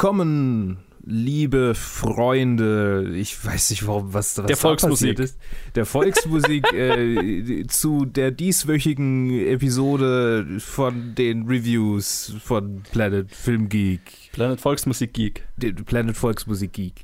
[0.00, 3.12] Willkommen, liebe Freunde.
[3.16, 5.38] Ich weiß nicht, warum was, was der Volksmusik ist.
[5.74, 14.30] Der Volksmusik äh, zu der dieswöchigen Episode von den Reviews von Planet Film Geek.
[14.32, 15.46] Planet Volksmusik Geek.
[15.84, 16.94] Planet Volksmusik Geek.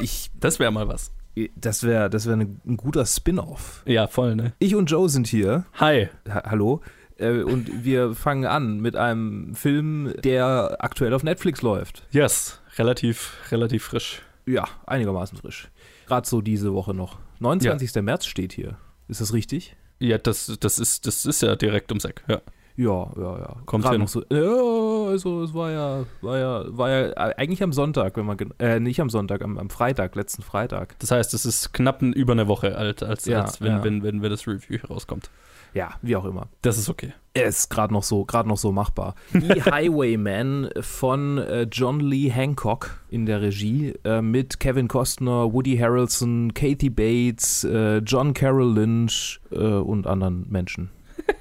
[0.00, 1.12] Ich, das wäre mal was.
[1.54, 3.82] Das wäre das wär ne, ein guter Spin-off.
[3.84, 4.54] Ja, voll, ne?
[4.58, 5.66] Ich und Joe sind hier.
[5.74, 6.08] Hi.
[6.26, 6.80] Ha hallo.
[7.18, 12.06] Äh, und wir fangen an mit einem Film, der aktuell auf Netflix läuft.
[12.10, 14.22] Yes, relativ, relativ frisch.
[14.46, 15.68] Ja, einigermaßen frisch.
[16.06, 17.18] Gerade so diese Woche noch.
[17.40, 17.94] 29.
[17.94, 18.02] Ja.
[18.02, 18.78] März steht hier.
[19.08, 19.76] Ist das richtig?
[19.98, 22.40] Ja, das, das, ist, das ist ja direkt ums Eck, ja.
[22.76, 23.56] Ja, ja, ja.
[23.66, 24.22] Kommt Gerade noch so.
[24.30, 28.78] Ja, also es war ja, war ja, war ja eigentlich am Sonntag, wenn man äh,
[28.78, 30.96] nicht am Sonntag, am, am Freitag, letzten Freitag.
[31.00, 33.84] Das heißt, es ist knapp über eine Woche alt, als, ja, als wenn, ja.
[33.84, 35.28] wenn, wenn, wenn das Review herauskommt.
[35.74, 36.48] Ja, wie auch immer.
[36.62, 37.12] Das ist okay.
[37.34, 39.14] Er ist gerade noch so, gerade noch so machbar.
[39.32, 45.76] Die Highwayman von äh, John Lee Hancock in der Regie äh, mit Kevin Costner, Woody
[45.78, 50.90] Harrelson, Kathy Bates, äh, John Carroll Lynch äh, und anderen Menschen.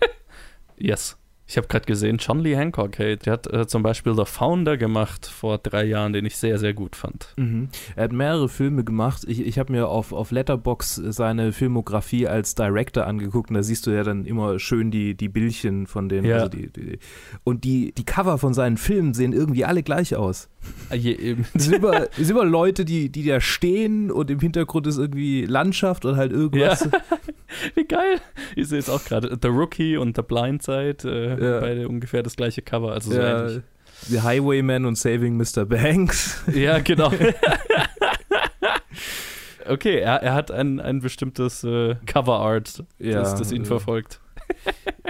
[0.78, 1.18] yes.
[1.50, 4.76] Ich habe gerade gesehen, John Lee Hancock, hey, der hat äh, zum Beispiel The Founder
[4.76, 7.34] gemacht vor drei Jahren, den ich sehr, sehr gut fand.
[7.38, 7.70] Mhm.
[7.96, 9.24] Er hat mehrere Filme gemacht.
[9.26, 13.88] Ich, ich habe mir auf, auf Letterbox seine Filmografie als Director angeguckt und da siehst
[13.88, 16.26] du ja dann immer schön die, die Bildchen von den.
[16.26, 16.36] Ja.
[16.36, 17.00] Also die, die,
[17.46, 20.50] und die, die Cover von seinen Filmen sehen irgendwie alle gleich aus.
[20.90, 24.42] Ah, je, es sind immer, es sind immer Leute, die, die da stehen und im
[24.42, 26.90] Hintergrund ist irgendwie Landschaft oder halt irgendwas.
[26.92, 27.18] Ja.
[27.76, 28.20] Wie geil.
[28.56, 29.38] Ich sehe es auch gerade.
[29.42, 30.98] The Rookie und The Blind Side.
[31.04, 31.60] Äh, ja.
[31.60, 33.64] beide ungefähr das gleiche Cover, also so ja, ähnlich.
[34.08, 35.66] The Highwayman und Saving Mr.
[35.66, 36.44] Banks.
[36.54, 37.12] Ja, genau.
[39.68, 44.20] okay, er, er hat ein, ein bestimmtes äh, Cover Art, ja, das, das ihn verfolgt.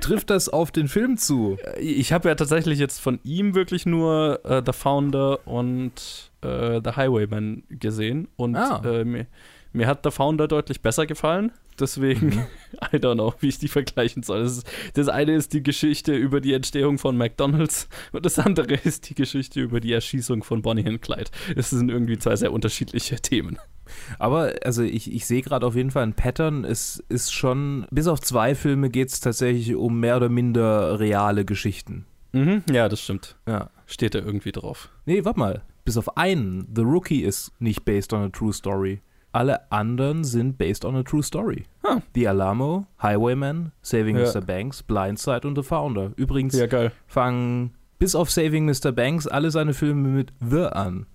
[0.02, 1.58] Trifft das auf den Film zu?
[1.80, 6.92] Ich habe ja tatsächlich jetzt von ihm wirklich nur äh, The Founder und äh, The
[6.96, 8.82] Highwayman gesehen und ah.
[8.84, 9.28] Äh, mir,
[9.78, 11.52] mir hat The Founder deutlich besser gefallen.
[11.80, 12.46] Deswegen, mhm.
[12.94, 14.44] I don't know, wie ich die vergleichen soll.
[14.44, 18.74] Das, ist, das, eine ist die Geschichte über die Entstehung von McDonalds und das andere
[18.74, 21.30] ist die Geschichte über die Erschießung von Bonnie und Clyde.
[21.56, 23.60] Das sind irgendwie zwei sehr unterschiedliche Themen.
[24.20, 26.66] Aber also ich, ich sehe gerade auf jeden Fall ein Pattern.
[26.66, 31.46] Es ist schon, bis auf zwei Filme geht es tatsächlich um mehr oder minder reale
[31.46, 32.06] Geschichten.
[32.34, 33.38] Mhm, ja, das stimmt.
[33.48, 33.70] Ja.
[33.86, 34.90] Steht da irgendwie drauf.
[35.06, 35.62] Nee, warte mal.
[35.86, 36.68] Bis auf einen.
[36.76, 39.00] The Rookie ist nicht based on a true story.
[39.38, 41.66] Alle anderen sind based on a true story.
[41.84, 42.00] Huh.
[42.16, 44.24] The Alamo, Highwayman, Saving ja.
[44.24, 44.42] Mr.
[44.42, 46.12] Banks, Blindside und The Founder.
[46.16, 48.92] Übrigens ja, fangen bis auf Saving Mr.
[48.92, 51.06] Banks alle seine Filme mit The an.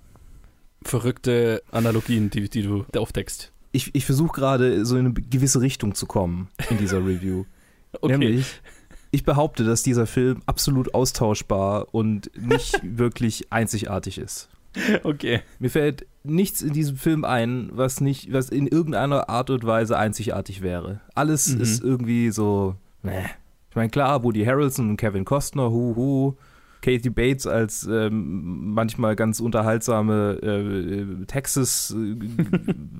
[0.84, 3.50] Verrückte Analogien, die, die du aufdeckst.
[3.72, 7.44] Ich, ich versuche gerade so in eine gewisse Richtung zu kommen in dieser Review.
[8.02, 8.18] okay.
[8.18, 8.60] Nämlich,
[9.10, 14.48] ich behaupte, dass dieser Film absolut austauschbar und nicht wirklich einzigartig ist.
[15.02, 15.42] Okay.
[15.58, 19.98] Mir fällt nichts in diesem Film ein, was nicht, was in irgendeiner Art und Weise
[19.98, 21.00] einzigartig wäre.
[21.14, 21.60] Alles mhm.
[21.60, 23.24] ist irgendwie so, meh.
[23.70, 26.34] Ich meine, klar, Woody Harrelson und Kevin Costner, hu, hu.
[26.82, 32.16] Katie Bates als ähm, manchmal ganz unterhaltsame äh, Texas, äh,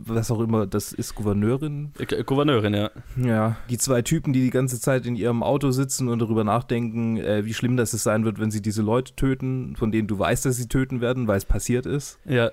[0.06, 1.90] was auch immer, das ist Gouverneurin.
[1.98, 2.90] Äh, Gouverneurin, ja.
[3.16, 7.16] Ja, die zwei Typen, die die ganze Zeit in ihrem Auto sitzen und darüber nachdenken,
[7.16, 10.16] äh, wie schlimm das es sein wird, wenn sie diese Leute töten, von denen du
[10.16, 12.20] weißt, dass sie töten werden, weil es passiert ist.
[12.24, 12.52] Ja.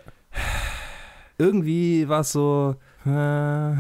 [1.38, 2.76] Irgendwie war es so.
[3.06, 3.72] Äh,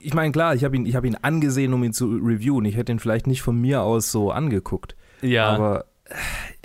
[0.00, 2.64] ich meine, klar, ich habe ihn, hab ihn angesehen, um ihn zu reviewen.
[2.64, 4.96] Ich hätte ihn vielleicht nicht von mir aus so angeguckt.
[5.22, 5.48] Ja.
[5.48, 5.84] Aber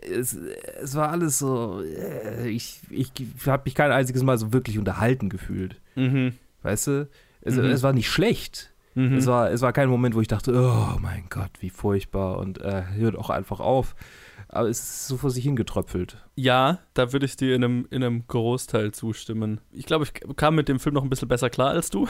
[0.01, 1.81] es, es war alles so.
[1.83, 3.11] Äh, ich, ich
[3.45, 5.79] habe mich kein einziges Mal so wirklich unterhalten gefühlt.
[5.95, 6.33] Mhm.
[6.63, 7.09] Weißt du?
[7.41, 7.65] Es, mhm.
[7.65, 8.73] es war nicht schlecht.
[8.95, 9.17] Mhm.
[9.17, 12.61] Es, war, es war kein Moment, wo ich dachte, oh mein Gott, wie furchtbar und
[12.61, 13.95] äh, hört auch einfach auf.
[14.47, 16.24] Aber es ist so vor sich hingetröpfelt.
[16.35, 19.61] Ja, da würde ich dir in einem, in einem Großteil zustimmen.
[19.71, 22.07] Ich glaube, ich kam mit dem Film noch ein bisschen besser klar als du.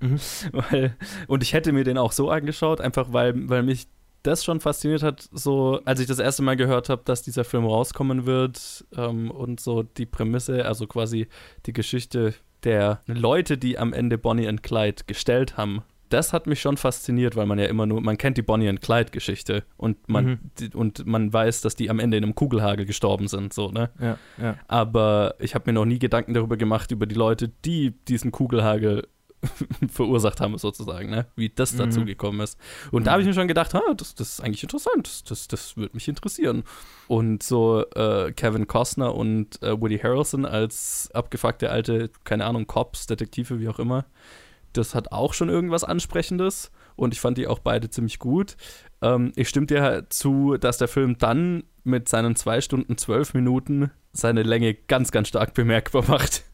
[0.00, 0.18] Mhm.
[0.52, 0.96] weil,
[1.28, 3.86] und ich hätte mir den auch so angeschaut, einfach weil, weil mich
[4.22, 7.64] das schon fasziniert hat, so als ich das erste Mal gehört habe, dass dieser Film
[7.64, 11.28] rauskommen wird ähm, und so die Prämisse, also quasi
[11.66, 15.82] die Geschichte der Leute, die am Ende Bonnie und Clyde gestellt haben.
[16.12, 18.80] Das hat mich schon fasziniert, weil man ja immer nur, man kennt die Bonnie und
[18.80, 20.38] Clyde Geschichte und man, mhm.
[20.58, 23.90] die, und man weiß, dass die am Ende in einem Kugelhagel gestorben sind, so, ne?
[24.00, 24.56] Ja, ja.
[24.68, 29.06] Aber ich habe mir noch nie Gedanken darüber gemacht, über die Leute, die diesen Kugelhagel
[29.90, 31.26] verursacht haben, sozusagen, ne?
[31.34, 32.06] wie das dazu mhm.
[32.06, 32.58] gekommen ist.
[32.90, 33.04] Und mhm.
[33.06, 35.76] da habe ich mir schon gedacht, ah, das, das ist eigentlich interessant, das, das, das
[35.76, 36.64] würde mich interessieren.
[37.08, 43.06] Und so äh, Kevin Costner und äh, Woody Harrelson als abgefuckte alte, keine Ahnung, Cops,
[43.06, 44.04] Detektive, wie auch immer,
[44.72, 48.56] das hat auch schon irgendwas Ansprechendes und ich fand die auch beide ziemlich gut.
[49.00, 53.34] Ähm, ich stimme dir halt zu, dass der Film dann mit seinen zwei Stunden zwölf
[53.34, 56.44] Minuten seine Länge ganz, ganz stark bemerkbar macht.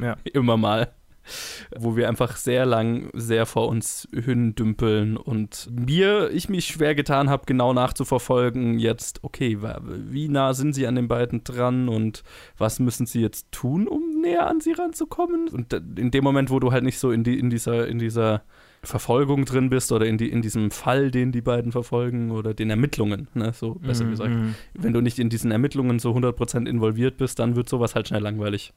[0.00, 0.16] Ja.
[0.32, 0.92] Immer mal
[1.76, 7.30] wo wir einfach sehr lang sehr vor uns dümpeln und mir, ich mich schwer getan
[7.30, 12.22] habe, genau nachzuverfolgen, jetzt, okay, wie nah sind sie an den beiden dran und
[12.56, 15.48] was müssen sie jetzt tun, um näher an sie ranzukommen?
[15.48, 18.42] Und in dem Moment, wo du halt nicht so in, die, in dieser, in dieser
[18.82, 22.70] Verfolgung drin bist oder in, die, in diesem Fall, den die beiden verfolgen oder den
[22.70, 24.10] Ermittlungen, ne, so besser mm -hmm.
[24.10, 24.30] gesagt.
[24.30, 24.54] Mhm.
[24.74, 28.22] Wenn du nicht in diesen Ermittlungen so 100% involviert bist, dann wird sowas halt schnell
[28.22, 28.72] langweilig.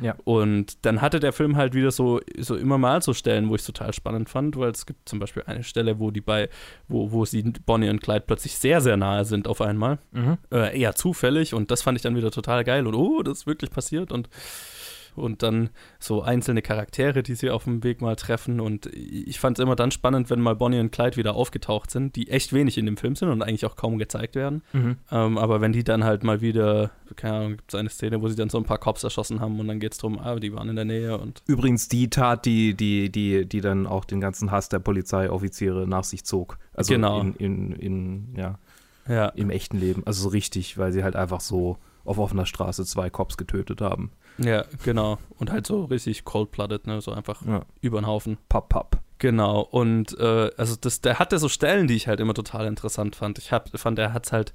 [0.00, 0.16] Ja.
[0.24, 3.60] Und dann hatte der Film halt wieder so, so immer mal so Stellen, wo ich
[3.60, 6.48] es total spannend fand, weil es gibt zum Beispiel eine Stelle, wo die bei,
[6.88, 9.98] wo, wo sie Bonnie und Clyde plötzlich sehr, sehr nahe sind auf einmal.
[10.12, 10.38] Mhm.
[10.50, 13.46] Äh, eher zufällig und das fand ich dann wieder total geil und oh, das ist
[13.46, 14.28] wirklich passiert und
[15.16, 18.60] und dann so einzelne Charaktere, die sie auf dem Weg mal treffen.
[18.60, 22.16] Und ich fand es immer dann spannend, wenn mal Bonnie und Clyde wieder aufgetaucht sind,
[22.16, 24.62] die echt wenig in dem Film sind und eigentlich auch kaum gezeigt werden.
[24.72, 24.96] Mhm.
[25.10, 28.28] Ähm, aber wenn die dann halt mal wieder, keine Ahnung, gibt es eine Szene, wo
[28.28, 30.52] sie dann so ein paar Cops erschossen haben und dann geht es darum, ah, die
[30.52, 31.42] waren in der Nähe und.
[31.46, 36.04] Übrigens die Tat, die, die, die, die dann auch den ganzen Hass der Polizeioffiziere nach
[36.04, 36.58] sich zog.
[36.72, 37.20] Also genau.
[37.20, 38.58] in, in, in ja,
[39.08, 39.28] ja.
[39.28, 40.02] im echten Leben.
[40.06, 44.10] Also so richtig, weil sie halt einfach so auf offener Straße zwei Cops getötet haben.
[44.38, 45.18] Ja, genau.
[45.38, 47.00] Und halt so richtig cold-blooded, ne?
[47.00, 47.64] So einfach ja.
[47.80, 48.38] über den Haufen.
[48.48, 49.00] Papp, papp.
[49.18, 49.60] Genau.
[49.60, 53.38] Und äh, also das, der hatte so Stellen, die ich halt immer total interessant fand.
[53.38, 54.54] Ich hab, fand, er hat es halt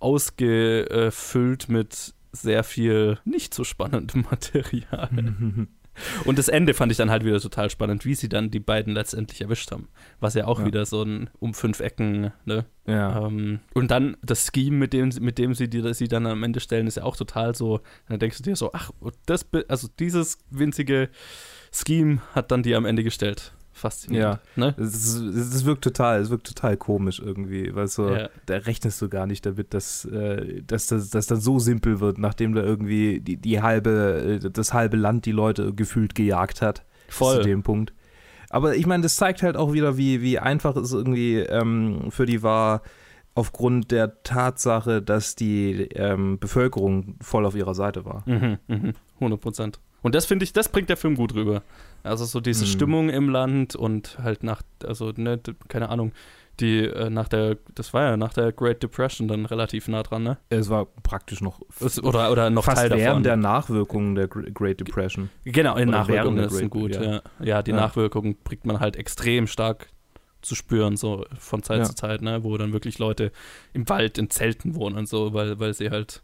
[0.00, 5.08] ausgefüllt mit sehr viel nicht so spannendem Material.
[6.24, 8.94] Und das Ende fand ich dann halt wieder total spannend, wie sie dann die beiden
[8.94, 9.88] letztendlich erwischt haben.
[10.20, 10.66] Was ja auch ja.
[10.66, 12.66] wieder so ein um fünf Ecken, ne?
[12.86, 13.26] Ja.
[13.26, 16.60] Ähm, und dann das Scheme, mit dem, mit dem sie die, sie dann am Ende
[16.60, 18.90] stellen, ist ja auch total so, dann denkst du dir so, ach,
[19.26, 21.08] das, also dieses winzige
[21.72, 24.40] Scheme hat dann die am Ende gestellt faszinierend.
[24.56, 24.74] Ja, ne?
[24.78, 28.28] es, es, wirkt total, es wirkt total komisch irgendwie, weil so, ja.
[28.46, 32.18] da rechnest du gar nicht damit, dass, äh, dass das dass dann so simpel wird,
[32.18, 36.84] nachdem da irgendwie die, die halbe, das halbe Land die Leute gefühlt gejagt hat.
[37.08, 37.36] Voll.
[37.36, 37.92] Zu dem Punkt.
[38.48, 42.24] Aber ich meine, das zeigt halt auch wieder, wie, wie einfach es irgendwie ähm, für
[42.24, 42.82] die war,
[43.34, 48.22] aufgrund der Tatsache, dass die ähm, Bevölkerung voll auf ihrer Seite war.
[48.26, 49.80] Mhm, mhm, 100 Prozent.
[50.04, 51.62] Und das finde ich, das bringt der Film gut rüber.
[52.02, 52.68] Also so diese mhm.
[52.68, 56.12] Stimmung im Land und halt nach, also ne, keine Ahnung,
[56.60, 60.22] die äh, nach der, das war ja nach der Great Depression dann relativ nah dran,
[60.22, 60.36] ne?
[60.50, 63.22] Es war praktisch noch es, oder oder noch fast Teil während davon.
[63.22, 65.30] der Nachwirkungen der Great Depression.
[65.44, 67.02] Genau, in Nachwirkungen sind gut, ja.
[67.02, 67.22] ja.
[67.42, 67.78] ja die ja.
[67.78, 69.88] Nachwirkungen bringt man halt extrem stark
[70.42, 71.84] zu spüren, so von Zeit ja.
[71.84, 72.44] zu Zeit, ne?
[72.44, 73.32] Wo dann wirklich Leute
[73.72, 76.22] im Wald in Zelten wohnen und so, weil, weil sie halt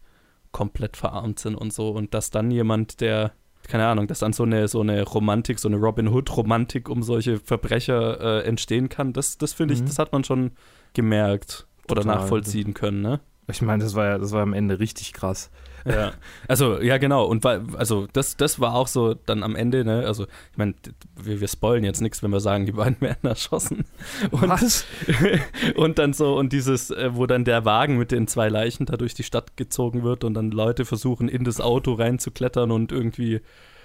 [0.52, 1.88] komplett verarmt sind und so.
[1.88, 3.32] Und dass dann jemand, der
[3.70, 7.38] keine Ahnung, dass dann so eine, so eine Romantik, so eine Robin Hood-Romantik um solche
[7.38, 9.86] Verbrecher äh, entstehen kann, das, das finde ich, mhm.
[9.86, 10.50] das hat man schon
[10.92, 12.16] gemerkt oder Total.
[12.16, 13.20] nachvollziehen können, ne?
[13.48, 15.50] Ich meine, das war ja, das war am Ende richtig krass.
[15.84, 16.12] Ja.
[16.48, 17.26] Also, ja, genau.
[17.26, 20.04] Und weil, also das, das war auch so dann am Ende, ne?
[20.04, 20.74] Also, ich meine,
[21.22, 23.84] wir, wir spoilen jetzt nichts, wenn wir sagen, die beiden werden erschossen.
[24.30, 24.84] Und, Was?
[25.76, 28.96] und dann so, und dieses, äh, wo dann der Wagen mit den zwei Leichen da
[28.96, 33.40] durch die Stadt gezogen wird und dann Leute versuchen, in das Auto reinzuklettern und irgendwie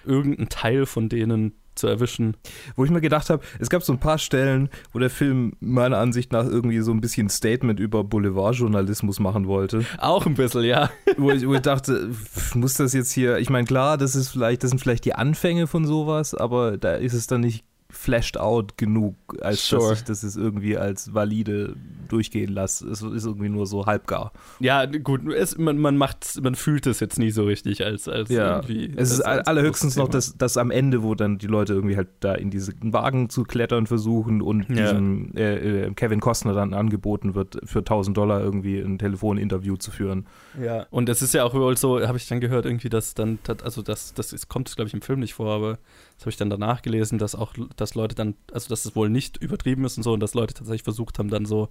[0.06, 2.36] irgendeinen Teil von denen zu erwischen.
[2.76, 5.98] Wo ich mir gedacht habe, es gab so ein paar Stellen, wo der Film meiner
[5.98, 9.86] Ansicht nach irgendwie so ein bisschen Statement über Boulevardjournalismus machen wollte.
[9.98, 10.90] Auch ein bisschen, ja.
[11.18, 12.10] Wo ich, wo ich dachte,
[12.56, 15.68] muss das jetzt hier, ich meine, klar, das ist vielleicht, das sind vielleicht die Anfänge
[15.68, 17.64] von sowas, aber da ist es dann nicht
[17.96, 19.90] flashed out genug, als sure.
[19.90, 21.76] dass ich das jetzt irgendwie als valide
[22.08, 22.88] durchgehen lasse.
[22.90, 24.32] Es ist irgendwie nur so halbgar.
[24.60, 28.30] Ja, gut, es, man, man macht man fühlt es jetzt nie so richtig als, als
[28.30, 28.58] ja.
[28.58, 28.94] irgendwie.
[28.96, 32.10] Es ist als allerhöchstens noch das, das am Ende, wo dann die Leute irgendwie halt
[32.20, 34.76] da in diesen Wagen zu klettern versuchen und ja.
[34.76, 39.92] diesem äh, äh Kevin Costner dann angeboten wird, für 1000 Dollar irgendwie ein Telefoninterview zu
[39.92, 40.28] führen.
[40.62, 43.40] Ja, und es ist ja auch wohl so, habe ich dann gehört, irgendwie, dass dann,
[43.64, 45.80] also das, das ist, kommt, glaube ich, im Film nicht vor, aber
[46.16, 49.10] das habe ich dann danach gelesen, dass auch, dass Leute dann, also dass es wohl
[49.10, 51.70] nicht übertrieben ist und so und dass Leute tatsächlich versucht haben, dann so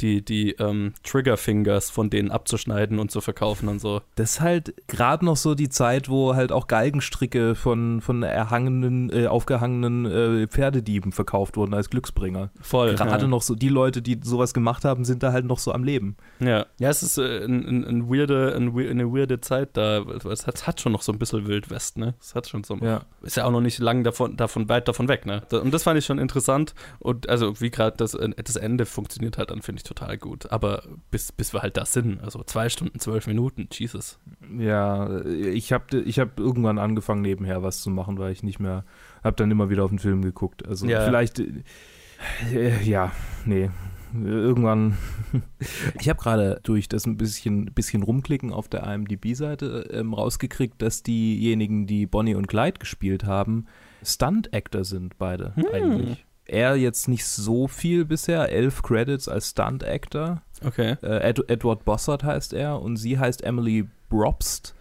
[0.00, 4.00] die, die ähm, Triggerfingers von denen abzuschneiden und zu verkaufen und so.
[4.14, 9.10] Das ist halt gerade noch so die Zeit, wo halt auch Galgenstricke von, von erhangenen,
[9.10, 12.50] äh, aufgehangenen äh, Pferdedieben verkauft wurden als Glücksbringer.
[12.60, 12.94] Voll.
[12.94, 13.28] Gerade ja.
[13.28, 16.16] noch so, die Leute, die sowas gemacht haben, sind da halt noch so am Leben.
[16.40, 20.02] Ja, ja es ist äh, ein, ein, ein weirde, ein, eine weirde Zeit da.
[20.30, 22.14] Es hat, hat, schon noch so ein bisschen Wildwest, ne?
[22.20, 22.76] Es hat schon so.
[22.76, 23.02] Ja.
[23.22, 25.42] Ist ja auch noch nicht lang davon, davon weit davon weg, ne?
[25.50, 26.74] Und das fand ich schon interessant.
[27.00, 30.50] Und also, wie gerade das, äh, das Ende funktioniert halt dann, finde ich total gut.
[30.52, 34.18] Aber bis, bis wir halt da sind, also zwei Stunden, zwölf Minuten, Jesus.
[34.56, 38.84] Ja, ich habe ich hab irgendwann angefangen, nebenher was zu machen, weil ich nicht mehr,
[39.24, 40.66] habe dann immer wieder auf den Film geguckt.
[40.66, 41.04] Also ja.
[41.04, 43.12] vielleicht, äh, ja,
[43.44, 43.70] nee.
[44.14, 44.96] irgendwann.
[46.00, 51.02] ich habe gerade durch das ein bisschen, bisschen rumklicken auf der IMDb-Seite ähm, rausgekriegt, dass
[51.02, 53.66] diejenigen, die Bonnie und Clyde gespielt haben,
[54.02, 55.66] Stunt-Actor sind beide hm.
[55.72, 56.26] eigentlich.
[56.48, 60.42] Er jetzt nicht so viel bisher, elf Credits als Stunt-Actor.
[60.64, 60.96] Okay.
[61.02, 64.74] Äh, Ed Edward Bossert heißt er und sie heißt Emily Brobst.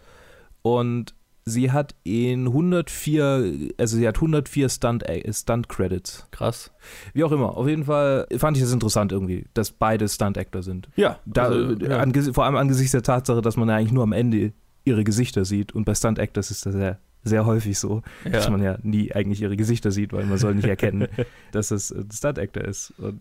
[0.61, 6.27] Und sie hat in 104, also sie hat 104 Stunt, Stunt Credits.
[6.31, 6.71] Krass.
[7.13, 7.57] Wie auch immer.
[7.57, 10.89] Auf jeden Fall fand ich das interessant irgendwie, dass beide Stunt Actor sind.
[10.95, 11.19] Ja.
[11.25, 11.99] Da, also, ja.
[11.99, 14.53] An, vor allem angesichts der Tatsache, dass man ja eigentlich nur am Ende
[14.85, 18.31] ihre Gesichter sieht und bei Stunt Actors ist das ja sehr häufig so, ja.
[18.31, 21.07] dass man ja nie eigentlich ihre Gesichter sieht, weil man soll nicht erkennen,
[21.51, 22.93] dass es ein Stunt-Actor ist.
[22.97, 23.19] Und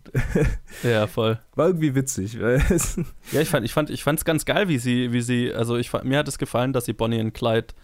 [0.82, 1.38] ja, voll.
[1.54, 2.34] War irgendwie witzig.
[3.32, 5.92] ja, ich fand, ich fand, ich fand's ganz geil, wie sie, wie sie, also ich
[6.04, 7.74] mir hat es gefallen, dass sie Bonnie und Clyde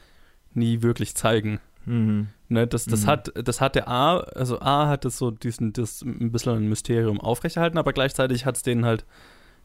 [0.54, 1.60] nie wirklich zeigen.
[1.84, 2.28] Mhm.
[2.48, 3.06] Ne, das, das, mhm.
[3.06, 7.18] hat, das hatte A, also A hat es so diesen, das ein bisschen ein Mysterium
[7.18, 9.06] aufrechterhalten, aber gleichzeitig hat es denen halt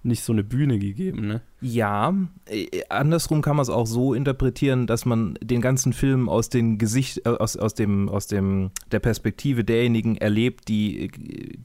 [0.04, 1.42] nicht so eine Bühne gegeben, ne?
[1.60, 2.14] Ja,
[2.46, 6.78] äh, andersrum kann man es auch so interpretieren, dass man den ganzen Film aus den
[6.78, 11.10] Gesicht, äh, aus, aus dem, aus dem, der Perspektive derjenigen erlebt, die,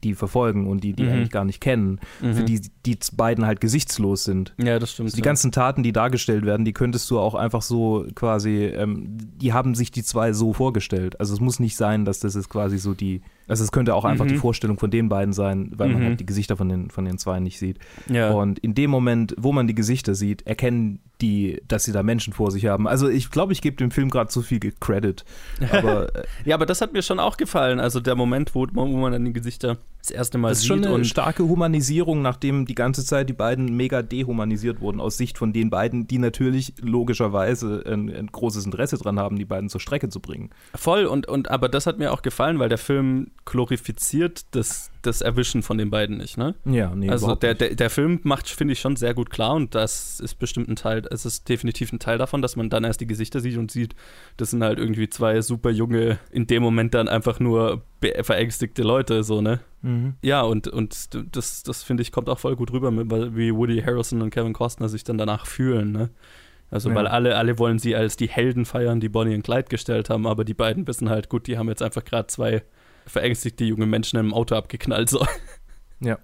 [0.03, 1.09] die verfolgen und die, die mhm.
[1.09, 2.33] eigentlich gar nicht kennen, mhm.
[2.33, 4.53] für die die beiden halt gesichtslos sind.
[4.57, 5.07] Ja, das stimmt.
[5.07, 5.25] Also die ja.
[5.25, 9.73] ganzen Taten, die dargestellt werden, die könntest du auch einfach so quasi, ähm, die haben
[9.75, 11.19] sich die zwei so vorgestellt.
[11.19, 14.05] Also es muss nicht sein, dass das ist quasi so die, also es könnte auch
[14.05, 14.29] einfach mhm.
[14.29, 16.05] die Vorstellung von den beiden sein, weil man mhm.
[16.07, 17.79] halt die Gesichter von den, von den zwei nicht sieht.
[18.09, 18.31] Ja.
[18.31, 22.33] Und in dem Moment, wo man die Gesichter sieht, erkennen die, dass sie da Menschen
[22.33, 22.85] vor sich haben.
[22.85, 25.23] Also ich glaube, ich gebe dem Film gerade zu viel Credit.
[25.71, 27.79] Aber, äh, ja, aber das hat mir schon auch gefallen.
[27.79, 30.69] Also der Moment, wo, wo man dann die Gesichter das erste Mal sieht.
[30.69, 34.99] Das ist schon eine starke Humanisierung, nachdem die ganze Zeit die beiden mega dehumanisiert wurden,
[34.99, 39.45] aus Sicht von den beiden, die natürlich logischerweise ein, ein großes Interesse dran haben, die
[39.45, 40.49] beiden zur Strecke zu bringen.
[40.75, 45.21] Voll, und, und aber das hat mir auch gefallen, weil der Film glorifiziert das, das
[45.21, 46.55] Erwischen von den beiden nicht, ne?
[46.65, 47.09] Ja, nee.
[47.09, 50.35] Also der, der, der Film macht, finde ich, schon sehr gut klar und das ist
[50.35, 53.39] bestimmt ein Teil, es ist definitiv ein Teil davon, dass man dann erst die Gesichter
[53.39, 53.95] sieht und sieht,
[54.37, 59.23] das sind halt irgendwie zwei super junge, in dem Moment dann einfach nur verängstigte Leute,
[59.23, 59.59] so, ne?
[59.81, 60.15] Mhm.
[60.21, 62.91] Ja, und, und das, das finde ich, kommt auch voll gut rüber,
[63.35, 66.09] wie Woody Harrison und Kevin Costner sich dann danach fühlen, ne?
[66.71, 66.95] Also, ja.
[66.95, 70.25] weil alle, alle wollen sie als die Helden feiern, die Bonnie und Clyde gestellt haben,
[70.25, 72.63] aber die beiden wissen halt, gut, die haben jetzt einfach gerade zwei
[73.05, 75.25] verängstigte junge Menschen im Auto abgeknallt, so.
[75.99, 76.19] Ja.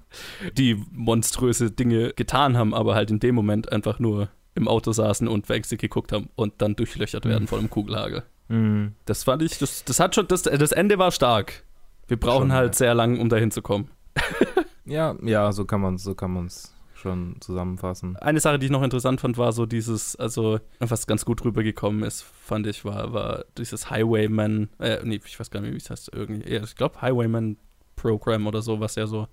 [0.57, 4.29] Die monströse Dinge getan haben, aber halt in dem Moment einfach nur
[4.59, 7.47] im Auto saßen und verängstigt geguckt haben und dann durchlöchert werden mhm.
[7.47, 8.23] von einem Kugelhagel.
[8.49, 8.93] Mhm.
[9.05, 11.63] Das fand ich, das, das hat schon, das, das Ende war stark.
[12.07, 12.77] Wir brauchen schon, halt ja.
[12.77, 13.89] sehr lang, um dahin zu kommen.
[14.85, 18.17] ja, ja, so kann man so kann man es schon zusammenfassen.
[18.17, 22.03] Eine Sache, die ich noch interessant fand, war so dieses, also was ganz gut rübergekommen
[22.03, 25.89] ist, fand ich, war, war dieses Highwayman, äh, nee, ich weiß gar nicht, wie es
[25.89, 27.57] heißt, irgendwie, ich glaube Highwayman
[27.95, 29.27] Program oder so, was ja so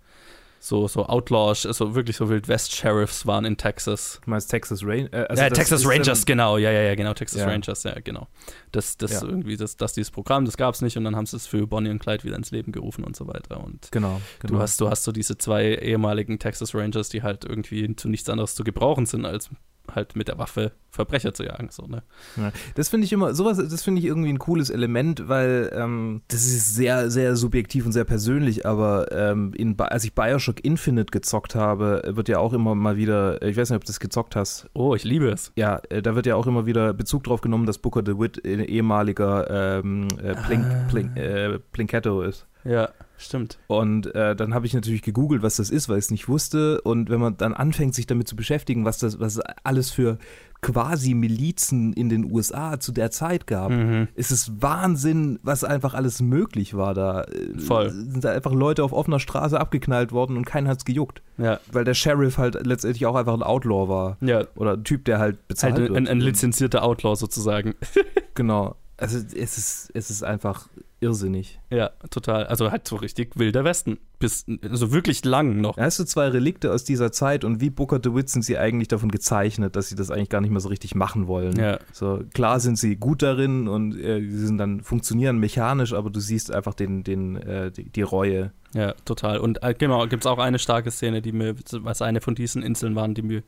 [0.67, 4.21] so, so Outlaws, also wirklich so Wildwest-Sheriffs waren in Texas.
[4.25, 5.13] Du meinst Texas Rangers?
[5.13, 7.47] Äh, also ja, Texas Rangers, genau, ja, ja, ja, genau, Texas ja.
[7.47, 8.27] Rangers, ja, genau.
[8.73, 11.37] Das, das irgendwie, das, das dieses Programm, das gab es nicht und dann haben sie
[11.37, 13.63] es für Bonnie und Clyde wieder ins Leben gerufen und so weiter.
[13.63, 14.55] Und genau, genau.
[14.55, 18.29] Du hast, du hast so diese zwei ehemaligen Texas Rangers, die halt irgendwie zu nichts
[18.29, 19.51] anderes zu gebrauchen sind als
[19.95, 21.69] halt mit der Waffe Verbrecher zu jagen.
[21.71, 22.03] So, ne?
[22.37, 26.23] Ja, das finde ich immer, sowas, das finde ich irgendwie ein cooles Element, weil ähm,
[26.29, 31.11] das ist sehr, sehr subjektiv und sehr persönlich, aber ähm, in, als ich Bioshock Infinite
[31.11, 34.37] gezockt habe, wird ja auch immer mal wieder, ich weiß nicht, ob du das gezockt
[34.37, 34.69] hast.
[34.73, 35.53] Oh, ich liebe es.
[35.57, 38.61] Ja, äh, da wird ja auch immer wieder Bezug drauf genommen, dass Booker DeWitt ein
[38.61, 40.87] ehemaliger ähm, äh, Plink, ah.
[40.89, 42.47] Plink, äh, Plinketto ist.
[42.65, 42.89] Ja.
[43.19, 43.59] Stimmt.
[43.67, 46.81] Und äh, dann habe ich natürlich gegoogelt, was das ist, weil ich es nicht wusste.
[46.83, 50.19] Und wenn man dann anfängt, sich damit zu beschäftigen, was das, was alles für
[50.63, 54.09] quasi Milizen in den USA zu der Zeit gab, mhm.
[54.15, 57.27] ist es Wahnsinn, was einfach alles möglich war da.
[57.59, 57.91] Voll.
[57.91, 61.23] Sind da einfach Leute auf offener Straße abgeknallt worden und keiner hat es gejuckt.
[61.39, 61.61] Ja.
[61.71, 64.17] Weil der Sheriff halt letztendlich auch einfach ein Outlaw war.
[64.21, 64.45] Ja.
[64.57, 67.75] Oder ein Typ, der halt bezahlt halt ein, ein, ein lizenzierter Outlaw sozusagen.
[68.35, 68.77] genau.
[68.99, 70.69] Also es ist, es ist einfach
[71.07, 71.61] irrsinnig.
[71.71, 72.47] Ja, total.
[72.47, 73.99] Also halt so richtig wilder Westen.
[74.19, 75.77] Bis, also wirklich lang noch.
[75.77, 78.89] Da hast du zwei Relikte aus dieser Zeit und wie Booker DeWitt sind sie eigentlich
[78.89, 81.57] davon gezeichnet, dass sie das eigentlich gar nicht mehr so richtig machen wollen.
[81.57, 81.79] Ja.
[81.93, 86.19] So, klar sind sie gut darin und äh, sie sind dann funktionieren mechanisch, aber du
[86.19, 88.53] siehst einfach den, den, äh, die, die Reue.
[88.75, 89.39] Ja, total.
[89.39, 92.63] Und äh, genau, gibt es auch eine starke Szene, die mir, was eine von diesen
[92.63, 93.43] Inseln waren, die mir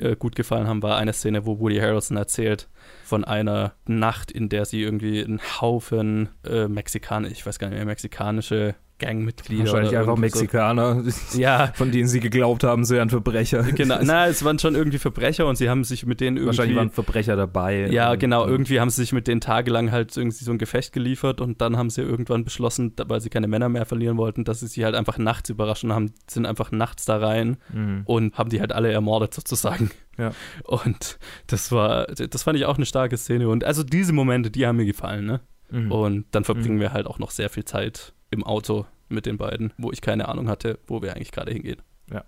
[0.00, 2.68] äh, gut gefallen haben, war eine Szene, wo Woody Harrelson erzählt
[3.04, 7.76] von einer Nacht, in der sie irgendwie einen Haufen äh, Mexikaner, ich weiß gar nicht
[7.76, 9.64] mehr, mexikanische Gangmitglieder.
[9.64, 11.38] Wahrscheinlich einfach Mexikaner, so.
[11.38, 11.72] ja.
[11.74, 13.62] von denen sie geglaubt haben, sie wären Verbrecher.
[13.62, 16.48] Genau, na, es waren schon irgendwie Verbrecher und sie haben sich mit denen irgendwie.
[16.48, 17.88] Wahrscheinlich waren Verbrecher dabei.
[17.90, 21.40] Ja, genau, irgendwie haben sie sich mit denen tagelang halt irgendwie so ein Gefecht geliefert
[21.40, 24.66] und dann haben sie irgendwann beschlossen, weil sie keine Männer mehr verlieren wollten, dass sie
[24.66, 28.02] sie halt einfach nachts überraschen haben, sind einfach nachts da rein mhm.
[28.04, 29.90] und haben die halt alle ermordet sozusagen.
[30.18, 30.32] Ja.
[30.64, 33.48] Und das war, das fand ich auch eine starke Szene.
[33.48, 35.40] Und also diese Momente, die haben mir gefallen, ne?
[35.70, 35.92] Mhm.
[35.92, 36.80] Und dann verbringen mhm.
[36.80, 40.28] wir halt auch noch sehr viel Zeit im Auto mit den beiden, wo ich keine
[40.28, 41.82] Ahnung hatte, wo wir eigentlich gerade hingehen.
[42.10, 42.24] Ja.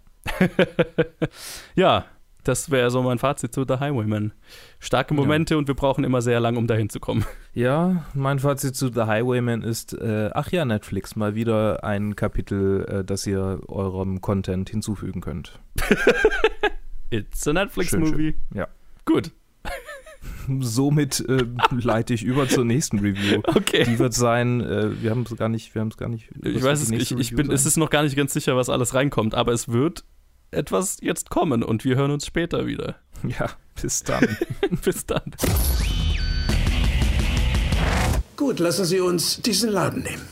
[1.74, 2.04] ja,
[2.44, 4.32] das wäre so mein Fazit zu The Highwayman.
[4.78, 5.58] Starke Momente ja.
[5.58, 7.24] und wir brauchen immer sehr lang, um dahin zu kommen.
[7.52, 12.84] Ja, mein Fazit zu The Highwayman ist, äh, ach ja, Netflix, mal wieder ein Kapitel,
[12.88, 15.58] äh, das ihr eurem Content hinzufügen könnt.
[17.10, 18.36] It's a Netflix-Movie.
[18.54, 18.68] Ja.
[19.04, 19.32] Gut.
[20.60, 23.42] Somit äh, leite ich über zur nächsten Review.
[23.50, 23.84] Okay.
[23.84, 26.30] Die wird sein, äh, wir haben es gar nicht, wir haben es gar nicht.
[26.42, 27.54] Ich weiß es, ich, ich bin, sein?
[27.54, 30.04] es ist noch gar nicht ganz sicher, was alles reinkommt, aber es wird
[30.50, 32.96] etwas jetzt kommen und wir hören uns später wieder.
[33.22, 33.50] Ja,
[33.80, 34.26] bis dann.
[34.82, 35.20] bis dann.
[38.34, 40.22] Gut, lassen Sie uns diesen Laden nehmen.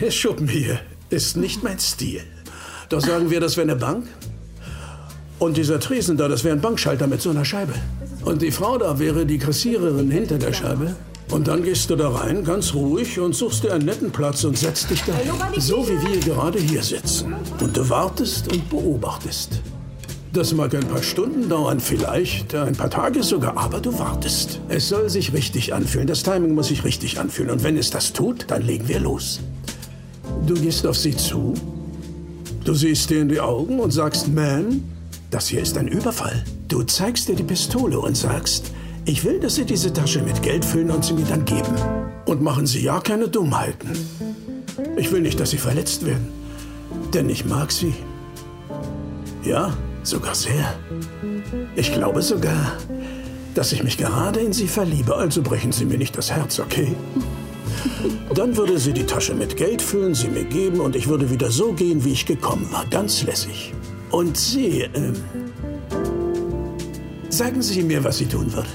[0.00, 2.22] Der Schuppen hier ist nicht mein Stil.
[2.88, 4.06] Doch sagen wir, das wäre eine Bank.
[5.38, 7.74] Und dieser Tresen da, das wäre ein Bankschalter mit so einer Scheibe.
[8.26, 10.96] Und die Frau da wäre die Kassiererin hinter der Scheibe.
[11.30, 14.58] Und dann gehst du da rein, ganz ruhig, und suchst dir einen netten Platz und
[14.58, 15.12] setzt dich da.
[15.58, 17.34] So wie wir gerade hier sitzen.
[17.60, 19.60] Und du wartest und beobachtest.
[20.32, 24.60] Das mag ein paar Stunden dauern, vielleicht ein paar Tage sogar, aber du wartest.
[24.68, 26.08] Es soll sich richtig anfühlen.
[26.08, 27.50] Das Timing muss sich richtig anfühlen.
[27.50, 29.38] Und wenn es das tut, dann legen wir los.
[30.46, 31.54] Du gehst auf sie zu,
[32.64, 34.82] du siehst ihr in die Augen und sagst, Man,
[35.36, 36.42] das hier ist ein Überfall.
[36.66, 38.72] Du zeigst dir die Pistole und sagst,
[39.04, 41.76] ich will, dass Sie diese Tasche mit Geld füllen und sie mir dann geben.
[42.24, 43.90] Und machen Sie ja keine Dummheiten.
[44.96, 46.32] Ich will nicht, dass Sie verletzt werden.
[47.12, 47.92] Denn ich mag Sie.
[49.44, 50.72] Ja, sogar sehr.
[51.74, 52.72] Ich glaube sogar,
[53.54, 55.16] dass ich mich gerade in Sie verliebe.
[55.16, 56.96] Also brechen Sie mir nicht das Herz, okay?
[58.34, 61.50] Dann würde sie die Tasche mit Geld füllen, sie mir geben und ich würde wieder
[61.50, 62.86] so gehen, wie ich gekommen war.
[62.86, 63.74] Ganz lässig.
[64.16, 65.12] Und Sie, ähm,
[67.28, 68.70] sagen Sie mir, was Sie tun würde.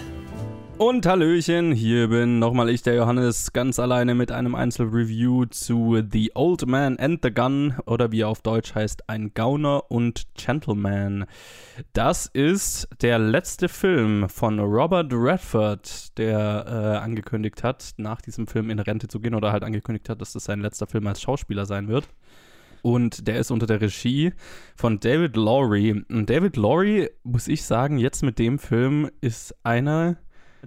[0.78, 6.34] Und Hallöchen, hier bin nochmal ich, der Johannes, ganz alleine mit einem Einzelreview zu The
[6.36, 11.26] Old Man and the Gun oder wie er auf Deutsch heißt, ein Gauner und Gentleman.
[11.94, 18.70] Das ist der letzte Film von Robert Redford, der äh, angekündigt hat, nach diesem Film
[18.70, 21.66] in Rente zu gehen oder halt angekündigt hat, dass das sein letzter Film als Schauspieler
[21.66, 22.08] sein wird
[22.82, 24.34] und der ist unter der Regie
[24.76, 26.04] von David Lowry.
[26.10, 30.18] Und David Lowry, muss ich sagen, jetzt mit dem Film ist einer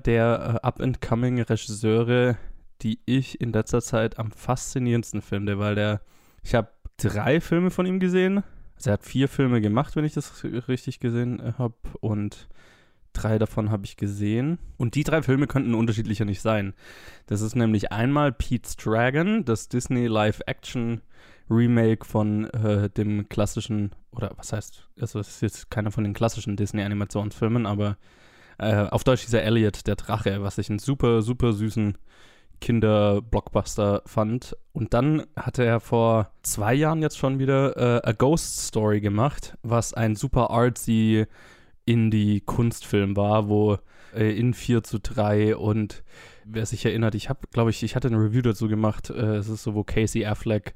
[0.04, 2.36] der äh, up-and-coming Regisseure,
[2.82, 6.00] die ich in letzter Zeit am faszinierendsten finde, weil der,
[6.42, 8.42] ich habe drei Filme von ihm gesehen.
[8.76, 11.74] Also er hat vier Filme gemacht, wenn ich das richtig gesehen äh, habe.
[12.00, 12.48] Und
[13.12, 14.58] drei davon habe ich gesehen.
[14.76, 16.74] Und die drei Filme könnten unterschiedlicher nicht sein.
[17.26, 21.00] Das ist nämlich einmal Pete's Dragon, das Disney Live-Action
[21.50, 26.14] Remake von äh, dem klassischen, oder was heißt, also es ist jetzt keiner von den
[26.14, 27.96] klassischen Disney-Animationsfilmen, aber
[28.58, 31.98] äh, auf Deutsch dieser Elliot, der Drache, was ich einen super, super süßen
[32.60, 34.56] Kinder-Blockbuster fand.
[34.72, 39.56] Und dann hatte er vor zwei Jahren jetzt schon wieder äh, A Ghost Story gemacht,
[39.62, 41.26] was ein super artsy
[41.84, 43.78] Indie-Kunstfilm war, wo
[44.14, 46.02] äh, in 4 zu 3 und
[46.44, 49.48] wer sich erinnert, ich habe, glaube ich, ich hatte eine Review dazu gemacht, äh, es
[49.48, 50.74] ist so, wo Casey Affleck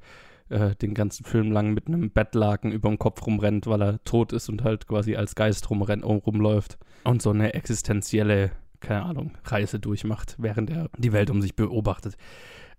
[0.48, 4.32] äh, den ganzen Film lang mit einem Bettlaken über dem Kopf rumrennt, weil er tot
[4.32, 9.78] ist und halt quasi als Geist rumrennt, rumläuft und so eine existenzielle, keine Ahnung, Reise
[9.78, 12.16] durchmacht, während er die Welt um sich beobachtet.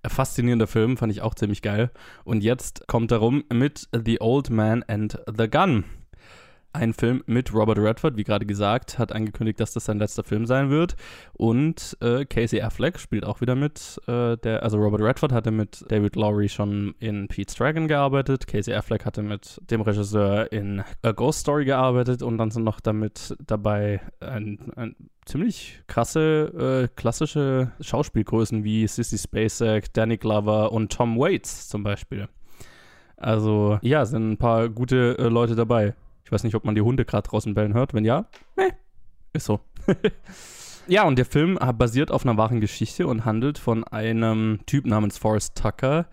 [0.01, 1.91] Ein faszinierender Film, fand ich auch ziemlich geil.
[2.23, 5.83] Und jetzt kommt er rum mit The Old Man and the Gun
[6.71, 10.45] ein Film mit Robert Redford, wie gerade gesagt, hat angekündigt, dass das sein letzter Film
[10.45, 10.95] sein wird.
[11.33, 13.99] Und äh, Casey Affleck spielt auch wieder mit.
[14.07, 18.47] Äh, der, also Robert Redford hatte mit David Lowry schon in Pete's Dragon gearbeitet.
[18.47, 22.79] Casey Affleck hatte mit dem Regisseur in A Ghost Story gearbeitet und dann sind noch
[22.79, 30.91] damit dabei ein, ein ziemlich krasse, äh, klassische Schauspielgrößen wie Sissy Spacek, Danny Glover und
[30.91, 32.27] Tom Waits zum Beispiel.
[33.17, 35.93] Also ja, sind ein paar gute äh, Leute dabei.
[36.29, 37.95] Ich weiß nicht, ob man die Hunde gerade draußen bellen hört.
[37.95, 38.69] Wenn ja, eh,
[39.33, 39.61] ist so.
[40.87, 45.17] ja, und der Film basiert auf einer wahren Geschichte und handelt von einem Typ namens
[45.17, 46.05] Forrest Tucker,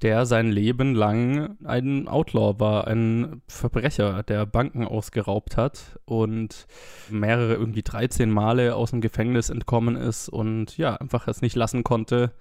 [0.00, 6.66] der sein Leben lang ein Outlaw war, ein Verbrecher, der Banken ausgeraubt hat und
[7.10, 11.84] mehrere, irgendwie 13 Male aus dem Gefängnis entkommen ist und ja, einfach es nicht lassen
[11.84, 12.32] konnte,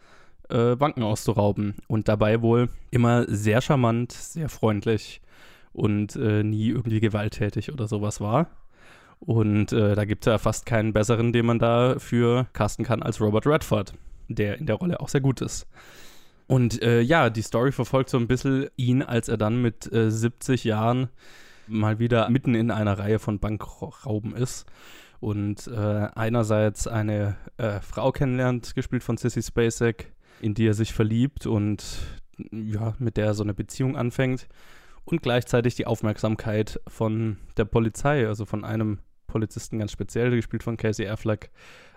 [0.48, 1.76] äh, Banken auszurauben.
[1.90, 5.20] Und dabei wohl immer sehr charmant, sehr freundlich
[5.78, 8.50] und äh, nie irgendwie gewalttätig oder sowas war.
[9.20, 13.22] Und äh, da gibt es ja fast keinen besseren, den man dafür casten kann als
[13.22, 13.94] Robert Redford,
[14.28, 15.68] der in der Rolle auch sehr gut ist.
[16.48, 20.10] Und äh, ja, die Story verfolgt so ein bisschen ihn, als er dann mit äh,
[20.10, 21.10] 70 Jahren
[21.68, 24.66] mal wieder mitten in einer Reihe von Bankrauben ist
[25.20, 30.12] und äh, einerseits eine äh, Frau kennenlernt, gespielt von Sissy Spacek,
[30.42, 31.84] in die er sich verliebt und
[32.52, 34.48] ja, mit der er so eine Beziehung anfängt
[35.08, 40.76] und gleichzeitig die Aufmerksamkeit von der Polizei, also von einem Polizisten ganz speziell, gespielt von
[40.76, 41.50] Casey Affleck,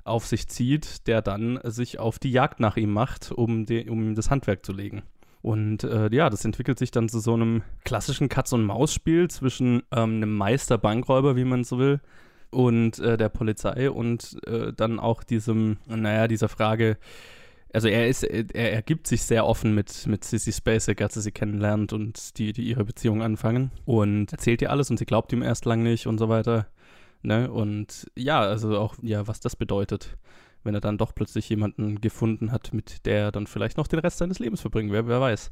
[0.04, 4.14] auf sich zieht, der dann sich auf die Jagd nach ihm macht, um, die, um
[4.14, 5.02] das Handwerk zu legen.
[5.42, 10.36] Und äh, ja, das entwickelt sich dann zu so einem klassischen Katz-und-Maus-Spiel zwischen ähm, einem
[10.36, 12.00] Meister-Bankräuber, wie man so will,
[12.50, 16.96] und äh, der Polizei und äh, dann auch diesem, naja, dieser Frage,
[17.72, 21.22] also er ist, er, er gibt sich sehr offen mit, mit Sissy Spacek, als er
[21.22, 25.32] sie kennenlernt und die, die ihre Beziehung anfangen und erzählt ihr alles und sie glaubt
[25.32, 26.66] ihm erst lang nicht und so weiter.
[27.22, 27.50] Ne?
[27.50, 30.16] Und ja, also auch, ja, was das bedeutet,
[30.64, 33.98] wenn er dann doch plötzlich jemanden gefunden hat, mit der er dann vielleicht noch den
[33.98, 35.50] Rest seines Lebens verbringen, wer, wer weiß.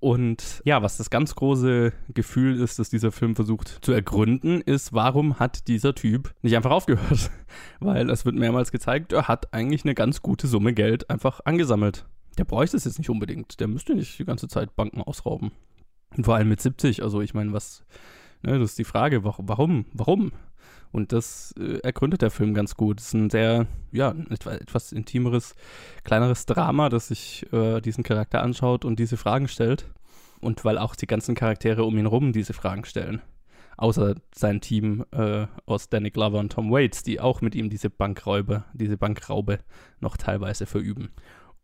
[0.00, 4.94] Und ja, was das ganz große Gefühl ist, das dieser Film versucht zu ergründen, ist,
[4.94, 7.30] warum hat dieser Typ nicht einfach aufgehört?
[7.80, 12.06] Weil es wird mehrmals gezeigt, er hat eigentlich eine ganz gute Summe Geld einfach angesammelt.
[12.38, 13.60] Der bräuchte es jetzt nicht unbedingt.
[13.60, 15.52] Der müsste nicht die ganze Zeit Banken ausrauben.
[16.16, 17.02] Und vor allem mit 70.
[17.02, 17.84] Also ich meine, was,
[18.42, 19.84] ne, das ist die Frage, warum?
[19.92, 20.32] Warum?
[20.92, 23.00] Und das äh, ergründet der Film ganz gut.
[23.00, 25.54] Es ist ein sehr, ja, etwas, etwas intimeres,
[26.02, 29.86] kleineres Drama, das sich äh, diesen Charakter anschaut und diese Fragen stellt.
[30.40, 33.20] Und weil auch die ganzen Charaktere um ihn herum diese Fragen stellen.
[33.76, 37.88] Außer sein Team äh, aus Danny Glover und Tom Waits, die auch mit ihm diese
[37.88, 39.60] Bankräube, diese Bankraube
[40.00, 41.10] noch teilweise verüben.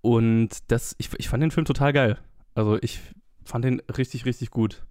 [0.03, 2.19] Und das, ich, ich fand den Film total geil.
[2.55, 3.01] Also ich
[3.45, 4.85] fand den richtig, richtig gut.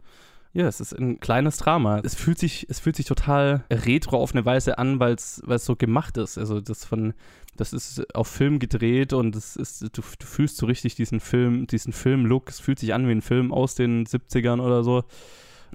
[0.55, 1.99] Ja, es ist ein kleines Drama.
[2.05, 5.75] Es fühlt sich, es fühlt sich total retro auf eine Weise an, weil es so
[5.75, 6.37] gemacht ist.
[6.37, 7.13] Also das von,
[7.57, 11.67] das ist auf Film gedreht und es ist, du, du fühlst so richtig diesen Film,
[11.67, 12.47] diesen Film-Look.
[12.49, 15.03] Es fühlt sich an wie ein Film aus den 70ern oder so.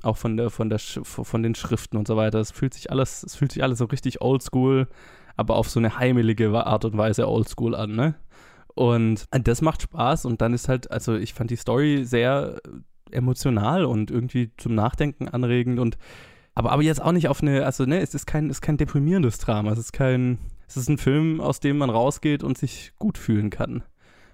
[0.03, 2.39] Auch von der, von der, von den Schriften und so weiter.
[2.41, 4.89] Es fühlt sich alles, es fühlt sich alles so richtig oldschool,
[5.37, 8.15] aber auf so eine heimelige Art und Weise oldschool an, ne?
[8.75, 12.63] Und das macht Spaß und dann ist halt, also ich fand die Story sehr
[13.13, 15.99] emotional und irgendwie zum Nachdenken anregend und
[16.55, 19.39] aber, aber jetzt auch nicht auf eine, also ne, es ist kein, ist kein deprimierendes
[19.39, 23.19] Drama, es ist kein, es ist ein Film, aus dem man rausgeht und sich gut
[23.19, 23.83] fühlen kann.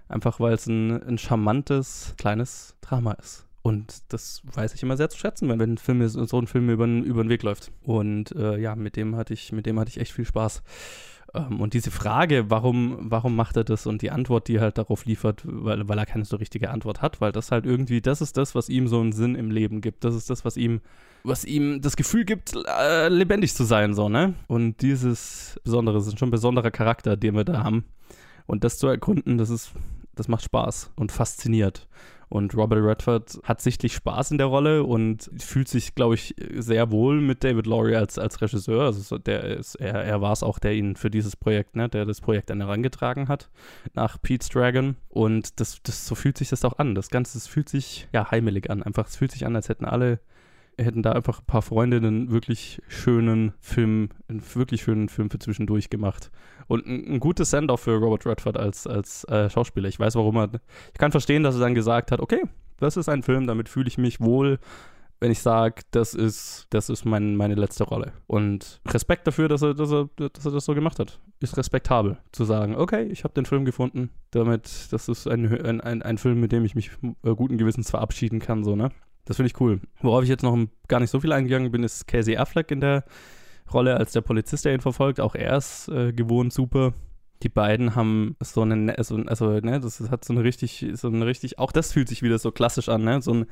[0.08, 3.46] Einfach weil es ein, ein charmantes, kleines Drama ist.
[3.62, 6.70] Und das weiß ich immer sehr zu schätzen, wenn, wenn ein Film, so ein Film
[6.70, 7.72] über, über den Weg läuft.
[7.82, 10.62] Und äh, ja, mit dem hatte ich, mit dem hatte ich echt viel Spaß.
[11.34, 14.78] Ähm, und diese Frage, warum, warum macht er das und die Antwort, die er halt
[14.78, 18.20] darauf liefert, weil, weil er keine so richtige Antwort hat, weil das halt irgendwie, das
[18.20, 20.04] ist das, was ihm so einen Sinn im Leben gibt.
[20.04, 20.80] Das ist das, was ihm,
[21.24, 24.34] was ihm das Gefühl gibt, äh, lebendig zu sein, so, ne?
[24.46, 27.84] Und dieses Besondere, das ist schon ein besonderer Charakter, den wir da haben.
[28.46, 29.72] Und das zu ergründen, das ist,
[30.14, 31.88] das macht Spaß und fasziniert.
[32.28, 36.90] Und Robert Redford hat sichtlich Spaß in der Rolle und fühlt sich, glaube ich, sehr
[36.90, 38.84] wohl mit David Laurie als, als Regisseur.
[38.84, 42.04] Also der ist, er, er war es auch, der ihn für dieses Projekt, ne, der
[42.04, 43.48] das Projekt dann herangetragen hat,
[43.94, 44.96] nach Pete's Dragon.
[45.08, 46.94] Und das, das, so fühlt sich das auch an.
[46.96, 48.82] Das Ganze das fühlt sich ja heimelig an.
[48.82, 50.18] Einfach, es fühlt sich an, als hätten alle
[50.78, 55.38] hätten da einfach ein paar Freunde einen wirklich schönen Film, einen wirklich schönen Film für
[55.38, 56.30] zwischendurch gemacht.
[56.66, 59.88] Und ein, ein gutes Send-off für Robert Redford als, als äh, Schauspieler.
[59.88, 60.50] Ich weiß, warum er.
[60.92, 62.42] Ich kann verstehen, dass er dann gesagt hat, okay,
[62.78, 64.58] das ist ein Film, damit fühle ich mich wohl,
[65.18, 68.12] wenn ich sage, das ist, das ist mein, meine letzte Rolle.
[68.26, 71.20] Und Respekt dafür, dass er, dass, er, dass er das so gemacht hat.
[71.40, 76.02] Ist respektabel, zu sagen, okay, ich habe den Film gefunden, damit, das ist ein, ein,
[76.02, 76.90] ein, Film, mit dem ich mich
[77.24, 78.90] äh, guten Gewissens verabschieden kann, so, ne?
[79.26, 79.80] Das finde ich cool.
[80.00, 80.56] Worauf ich jetzt noch
[80.88, 83.04] gar nicht so viel eingegangen bin, ist Casey Affleck in der
[83.72, 85.20] Rolle als der Polizist, der ihn verfolgt.
[85.20, 86.94] Auch er ist äh, gewohnt super.
[87.42, 91.26] Die beiden haben so einen, also, also ne, das hat so eine richtig, so eine
[91.26, 93.20] richtig, auch das fühlt sich wieder so klassisch an, ne?
[93.20, 93.46] So ein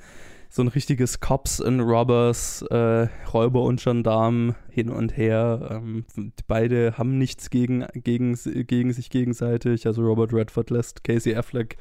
[0.55, 5.68] so ein richtiges Cops and Robbers, äh, Räuber und Gendarm hin und her.
[5.68, 6.05] Ähm,
[6.47, 9.85] beide haben nichts gegen, gegen, gegen sich gegenseitig.
[9.88, 11.77] Also Robert Redford lässt Casey Affleck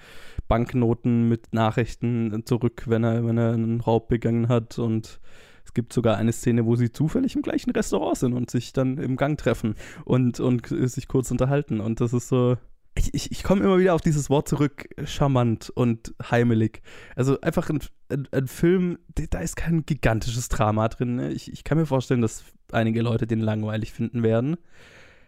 [0.47, 4.79] Banknoten mit Nachrichten zurück, wenn er, wenn er einen Raub begangen hat.
[4.79, 5.19] Und
[5.65, 8.97] es gibt sogar eine Szene, wo sie zufällig im gleichen Restaurant sind und sich dann
[8.97, 11.79] im Gang treffen und, und sich kurz unterhalten.
[11.79, 12.57] Und das ist so,
[12.95, 16.81] ich, ich, ich komme immer wieder auf dieses Wort zurück, charmant und heimelig.
[17.15, 21.15] Also einfach ein, ein, ein Film, da ist kein gigantisches Drama drin.
[21.15, 21.31] Ne?
[21.31, 24.57] Ich, ich kann mir vorstellen, dass einige Leute den langweilig finden werden.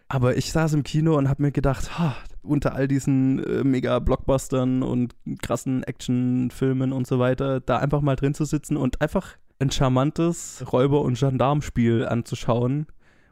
[0.08, 4.84] Aber ich saß im Kino und habe mir gedacht, ha, unter all diesen äh, Mega-Blockbustern
[4.84, 9.70] und krassen Actionfilmen und so weiter, da einfach mal drin zu sitzen und einfach ein
[9.70, 12.86] charmantes Räuber- und Gendarmspiel anzuschauen,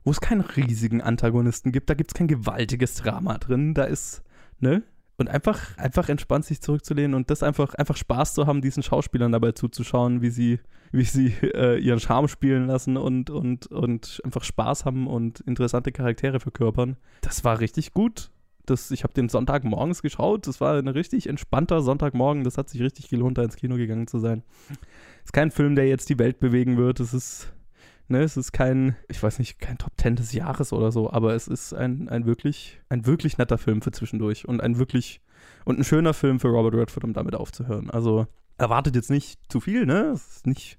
[0.04, 1.90] wo es keinen riesigen Antagonisten gibt.
[1.90, 3.74] Da gibt es kein gewaltiges Drama drin.
[3.74, 4.22] Da ist,
[4.60, 4.82] ne?
[5.16, 9.30] Und einfach, einfach entspannt sich zurückzulehnen und das einfach, einfach Spaß zu haben, diesen Schauspielern
[9.30, 10.58] dabei zuzuschauen, wie sie,
[10.90, 15.92] wie sie äh, ihren Charme spielen lassen und, und, und einfach Spaß haben und interessante
[15.92, 16.96] Charaktere verkörpern.
[17.20, 18.32] Das war richtig gut.
[18.66, 20.46] Das, ich habe den Sonntagmorgens geschaut.
[20.46, 22.44] Das war ein richtig entspannter Sonntagmorgen.
[22.44, 24.42] Das hat sich richtig gelohnt, da ins Kino gegangen zu sein.
[25.24, 27.00] Ist kein Film, der jetzt die Welt bewegen wird.
[27.00, 27.52] Es ist
[28.06, 31.34] Ne, es ist kein, ich weiß nicht, kein Top Ten des Jahres oder so, aber
[31.34, 35.22] es ist ein, ein wirklich, ein wirklich netter Film für zwischendurch und ein wirklich
[35.64, 37.88] und ein schöner Film für Robert Redford, um damit aufzuhören.
[37.88, 38.26] Also
[38.58, 40.10] erwartet jetzt nicht zu viel, ne?
[40.12, 40.78] Es ist nicht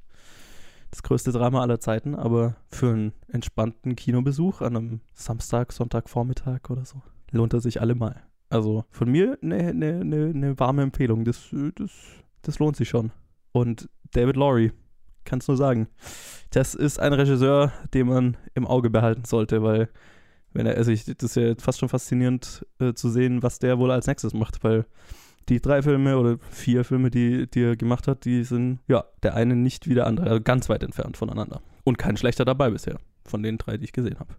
[0.91, 6.85] das größte Drama aller Zeiten, aber für einen entspannten Kinobesuch an einem Samstag, Sonntagvormittag oder
[6.85, 8.21] so lohnt er sich allemal.
[8.49, 11.25] Also von mir eine ne, ne, ne warme Empfehlung.
[11.25, 11.91] Das, das,
[12.41, 13.11] das lohnt sich schon.
[13.51, 14.71] Und David Laurie,
[15.25, 15.87] kann es nur sagen.
[16.51, 19.89] Das ist ein Regisseur, den man im Auge behalten sollte, weil
[20.53, 23.77] wenn er, also ich, das ist ja fast schon faszinierend äh, zu sehen, was der
[23.77, 24.85] wohl als nächstes macht, weil
[25.49, 29.35] die drei Filme oder vier Filme, die, die er gemacht hat, die sind, ja, der
[29.35, 31.61] eine nicht wie der andere, also ganz weit entfernt voneinander.
[31.83, 34.33] Und kein schlechter dabei bisher, von den drei, die ich gesehen habe.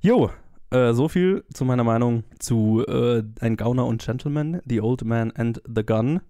[0.00, 0.30] Jo,
[0.72, 5.30] äh, so viel zu meiner Meinung zu äh, Ein Gauner und Gentleman, The Old Man
[5.32, 6.20] and the Gun.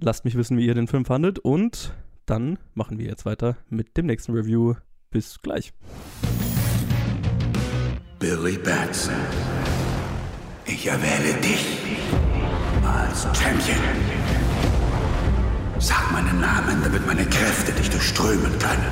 [0.00, 1.92] Lasst mich wissen, wie ihr den Film fandet und
[2.26, 4.74] dann machen wir jetzt weiter mit dem nächsten Review.
[5.10, 5.72] Bis gleich.
[8.18, 9.14] Billy Batson,
[10.66, 11.78] ich erwähle dich
[12.84, 13.78] als Champion.
[15.78, 18.86] Sag meinen Namen, damit meine Kräfte dich durchströmen können.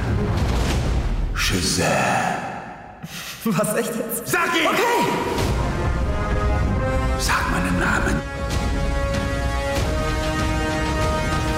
[1.35, 2.46] Shazam.
[3.49, 4.27] Was, echt jetzt?
[4.27, 4.67] Sag ihn!
[4.67, 4.83] Okay!
[7.17, 8.21] Sag meinen Namen.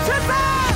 [0.07, 0.75] Shazam!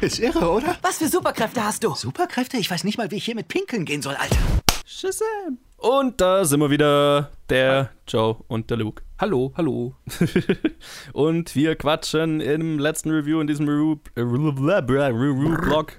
[0.00, 0.78] Ist irre, oder?
[0.80, 1.94] Was für Superkräfte hast du?
[1.94, 2.56] Superkräfte?
[2.56, 4.38] Ich weiß nicht mal, wie ich hier mit Pinkeln gehen soll, Alter.
[4.94, 5.56] Shazam!
[5.78, 9.02] Und da sind wir wieder, der Joe und der Luke.
[9.18, 9.94] Hallo, hallo.
[11.14, 15.92] und wir quatschen im letzten Review, in diesem Review-Blog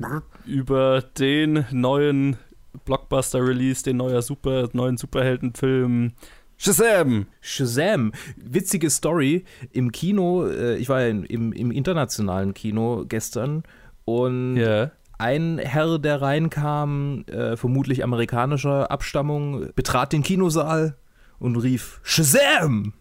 [0.46, 2.38] über den neuen
[2.86, 6.12] Blockbuster-Release, den neuer Super, neuen Superheldenfilm
[6.58, 7.26] Shazam!
[7.42, 8.12] Shazam.
[8.38, 9.44] Witzige Story.
[9.72, 13.64] Im Kino, äh, ich war ja im, im internationalen Kino gestern
[14.06, 14.92] und Ja.
[15.24, 20.98] Ein Herr, der reinkam, äh, vermutlich amerikanischer Abstammung, betrat den Kinosaal
[21.40, 22.94] und rief Shazam!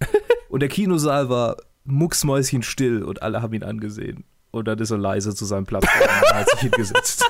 [0.50, 4.24] und der Kinosaal war mucksmäuschenstill und alle haben ihn angesehen.
[4.50, 7.24] Und dann ist er leise zu seinem Platz gegangen und hat sich hingesetzt.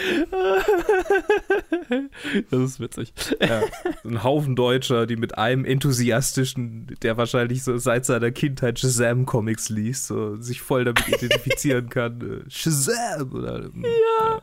[2.50, 3.12] Das ist witzig.
[3.40, 3.62] Ja,
[4.04, 10.06] ein Haufen Deutscher, die mit einem enthusiastischen, der wahrscheinlich so seit seiner Kindheit Shazam-Comics liest,
[10.06, 12.20] so sich voll damit identifizieren kann.
[12.20, 13.32] äh, Shazam!
[13.32, 14.42] Oder, ja.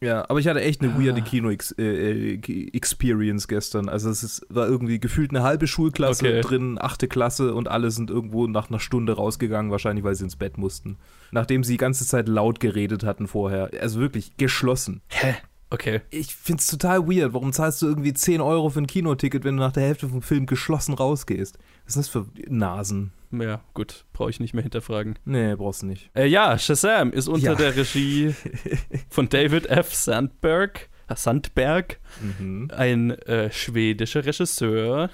[0.00, 3.88] Ja, aber ich hatte echt eine weirde Kino-Experience gestern.
[3.88, 6.40] Also es ist, war irgendwie gefühlt eine halbe Schulklasse Okay.
[6.42, 10.36] drin, achte Klasse und alle sind irgendwo nach einer Stunde rausgegangen, wahrscheinlich weil sie ins
[10.36, 10.98] Bett mussten.
[11.34, 13.68] Nachdem sie die ganze Zeit laut geredet hatten vorher.
[13.80, 15.02] Also wirklich geschlossen.
[15.08, 15.34] Hä?
[15.70, 16.00] Okay.
[16.10, 17.32] Ich find's total weird.
[17.34, 20.22] Warum zahlst du irgendwie 10 Euro für ein Kinoticket, wenn du nach der Hälfte vom
[20.22, 21.58] Film geschlossen rausgehst?
[21.84, 23.10] Was ist das für Nasen?
[23.32, 24.04] Ja, gut.
[24.12, 25.18] Brauche ich nicht mehr hinterfragen.
[25.24, 26.08] Nee, brauchst du nicht.
[26.14, 27.54] Äh, ja, Shazam ist unter Ja.
[27.56, 28.32] der Regie
[29.10, 29.92] von David F.
[29.92, 30.88] Sandberg.
[31.14, 32.70] Sandberg, Mhm.
[32.76, 35.10] ein äh, schwedischer Regisseur,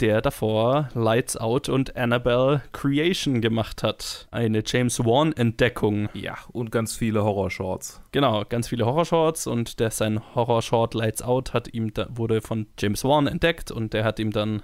[0.00, 4.28] der davor Lights Out und Annabelle Creation gemacht hat.
[4.30, 6.08] Eine James Wan-Entdeckung.
[6.14, 8.00] Ja, und ganz viele Horrorshorts.
[8.12, 12.66] Genau, ganz viele Horrorshorts und der sein Horrorshort Lights Out hat ihm da, wurde von
[12.78, 14.62] James Wan entdeckt und der hat ihm dann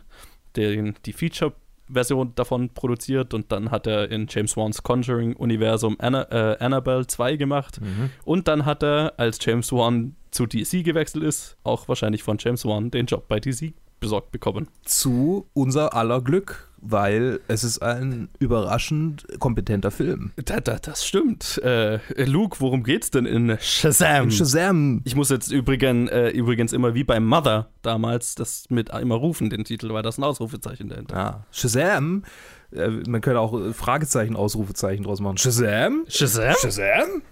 [0.56, 6.56] den, die Feature-Version davon produziert und dann hat er in James Wans Conjuring-Universum Anna, äh,
[6.58, 7.80] Annabelle 2 gemacht
[8.24, 12.64] und dann hat er, als James Wan zu DC gewechselt ist, auch wahrscheinlich von James
[12.64, 14.68] Wan den Job bei DC besorgt bekommen.
[14.84, 20.32] Zu unser aller Glück, weil es ist ein überraschend kompetenter Film.
[20.36, 21.58] Da, da, das stimmt.
[21.62, 24.30] Äh, Luke, worum geht's denn in Shazam?
[24.30, 25.02] Shazam!
[25.04, 29.50] Ich muss jetzt übrigens, äh, übrigens immer wie bei Mother damals das mit immer rufen,
[29.50, 31.14] den Titel, weil das ein Ausrufezeichen dahinter.
[31.14, 32.24] Ja, Shazam
[32.72, 35.38] man könnte auch äh, Fragezeichen, Ausrufezeichen draus machen.
[35.38, 36.04] Shazam?
[36.08, 36.54] Shazam?
[36.60, 37.22] Shazam?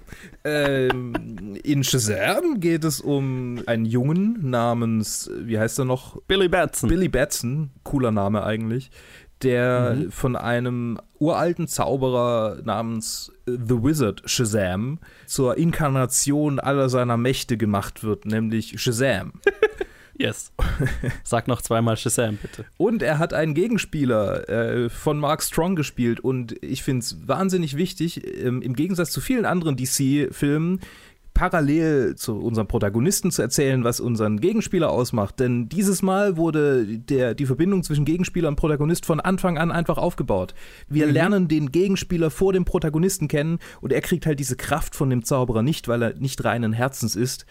[0.45, 6.21] ähm, in Shazam geht es um einen Jungen namens, wie heißt er noch?
[6.23, 6.89] Billy Batson.
[6.89, 8.91] Billy Batson, cooler Name eigentlich,
[9.43, 10.11] der Mhm.
[10.11, 18.25] von einem uralten Zauberer namens The Wizard Shazam zur Inkarnation aller seiner Mächte gemacht wird,
[18.27, 19.35] nämlich Shazam.
[20.19, 20.53] Yes.
[21.25, 22.65] Sag noch zweimal Shazam, bitte.
[22.77, 26.19] Und er hat einen Gegenspieler äh, von Mark Strong gespielt.
[26.21, 30.81] Und ich finde es wahnsinnig wichtig, ähm, im Gegensatz zu vielen anderen DC-Filmen,
[31.35, 35.39] parallel zu unserem Protagonisten zu erzählen, was unseren Gegenspieler ausmacht.
[35.39, 39.99] Denn dieses Mal wurde der, die Verbindung zwischen Gegenspieler und Protagonist von Anfang an einfach
[39.99, 40.53] aufgebaut.
[40.89, 45.11] Wir lernen den Gegenspieler vor dem Protagonisten kennen und er kriegt halt diese Kraft von
[45.11, 47.47] dem Zauberer nicht, weil er nicht reinen Herzens ist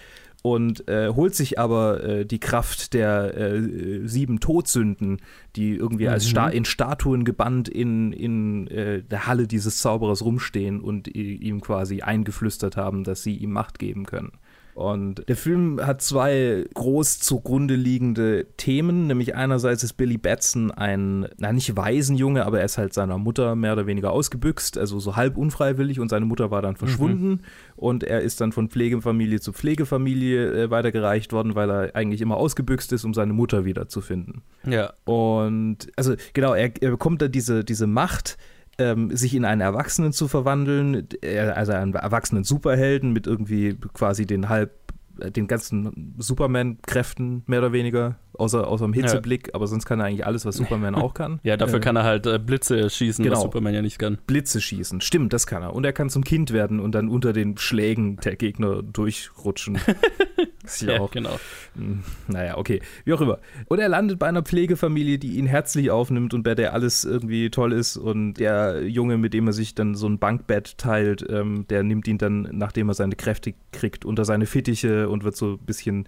[0.51, 5.21] und äh, holt sich aber äh, die Kraft der äh, sieben Todsünden,
[5.55, 10.81] die irgendwie als Sta in Statuen gebannt in, in äh, der Halle dieses Zauberers rumstehen
[10.81, 14.31] und ihm quasi eingeflüstert haben, dass sie ihm Macht geben können.
[14.77, 21.27] Und der Film hat zwei groß zugrunde liegende Themen, nämlich einerseits ist Billy Batson ein,
[21.39, 25.15] na nicht Waisenjunge, aber er ist halt seiner Mutter mehr oder weniger ausgebüxt, also so
[25.15, 27.41] halb unfreiwillig und seine Mutter war dann verschwunden
[27.75, 32.37] und er ist dann von Pflegefamilie zu Pflegefamilie äh, weitergereicht worden, weil er eigentlich immer
[32.37, 34.43] ausgebüxt ist, um seine Mutter wiederzufinden.
[34.63, 34.93] Ja.
[35.05, 38.37] Und also genau, er, er bekommt da diese, diese Macht,
[38.77, 44.25] ähm, sich in einen Erwachsenen zu verwandeln, er, also einen erwachsenen Superhelden mit irgendwie quasi
[44.25, 44.71] den halb
[45.19, 50.05] äh, den ganzen Superman-Kräften mehr oder weniger, außer, außer dem Hitzeblick, aber sonst kann er
[50.05, 51.39] eigentlich alles, was Superman auch kann.
[51.43, 53.35] Ja, dafür Äh, kann er halt äh, Blitze schießen, genau.
[53.35, 54.17] was Superman ja nicht kann.
[54.27, 55.01] Blitze schießen.
[55.01, 55.73] Stimmt, das kann er.
[55.73, 59.79] Und er kann zum Kind werden und dann unter den Schlägen der Gegner durchrutschen.
[60.73, 61.39] Ist ja auch genau.
[61.75, 63.39] Hm, Naja, okay, wie auch immer.
[63.67, 67.49] Und er landet bei einer Pflegefamilie, die ihn herzlich aufnimmt und bei der alles irgendwie
[67.49, 67.97] toll ist.
[67.97, 72.07] Und der Junge, mit dem er sich dann so ein Bankbett teilt, ähm, der nimmt
[72.07, 76.07] ihn dann, nachdem er seine Kräfte kriegt, unter seine Fittiche und wird so ein bisschen.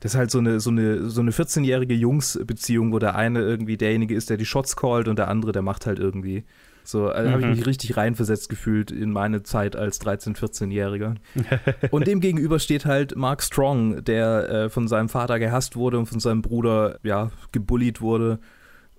[0.00, 3.76] Das ist halt so eine, so eine, so eine 14-jährige Jungsbeziehung, wo der eine irgendwie
[3.76, 6.44] derjenige ist, der die Shots callt und der andere, der macht halt irgendwie.
[6.90, 11.14] So, also habe ich mich richtig reinversetzt gefühlt in meine Zeit als 13-, 14-Jähriger.
[11.90, 16.06] Und dem gegenüber steht halt Mark Strong, der äh, von seinem Vater gehasst wurde und
[16.06, 18.40] von seinem Bruder, ja, gebullied wurde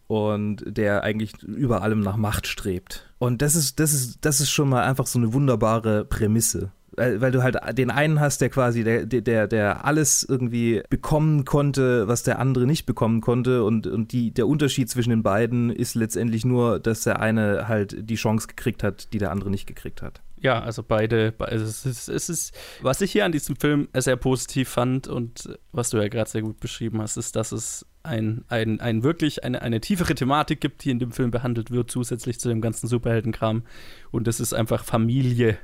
[0.08, 3.10] und der eigentlich über allem nach Macht strebt.
[3.17, 6.71] Und das ist, das ist, das ist schon mal einfach so eine wunderbare Prämisse.
[6.93, 12.08] Weil, du halt den einen hast, der quasi, der, der, der alles irgendwie bekommen konnte,
[12.10, 13.63] was der andere nicht bekommen konnte.
[13.63, 17.95] Und, und die, der Unterschied zwischen den beiden ist letztendlich nur, dass der eine halt
[18.10, 20.21] die Chance gekriegt hat, die der andere nicht gekriegt hat.
[20.41, 23.88] Ja, also beide, be- also es ist, es ist, was ich hier an diesem Film
[23.95, 27.86] sehr positiv fand und was du ja gerade sehr gut beschrieben hast, ist, dass es
[28.04, 31.92] ein, ein, ein wirklich eine, eine tiefere Thematik gibt, die in dem Film behandelt wird,
[31.92, 33.64] zusätzlich zu dem ganzen Superheldenkram.
[34.12, 35.58] Und das ist einfach Familie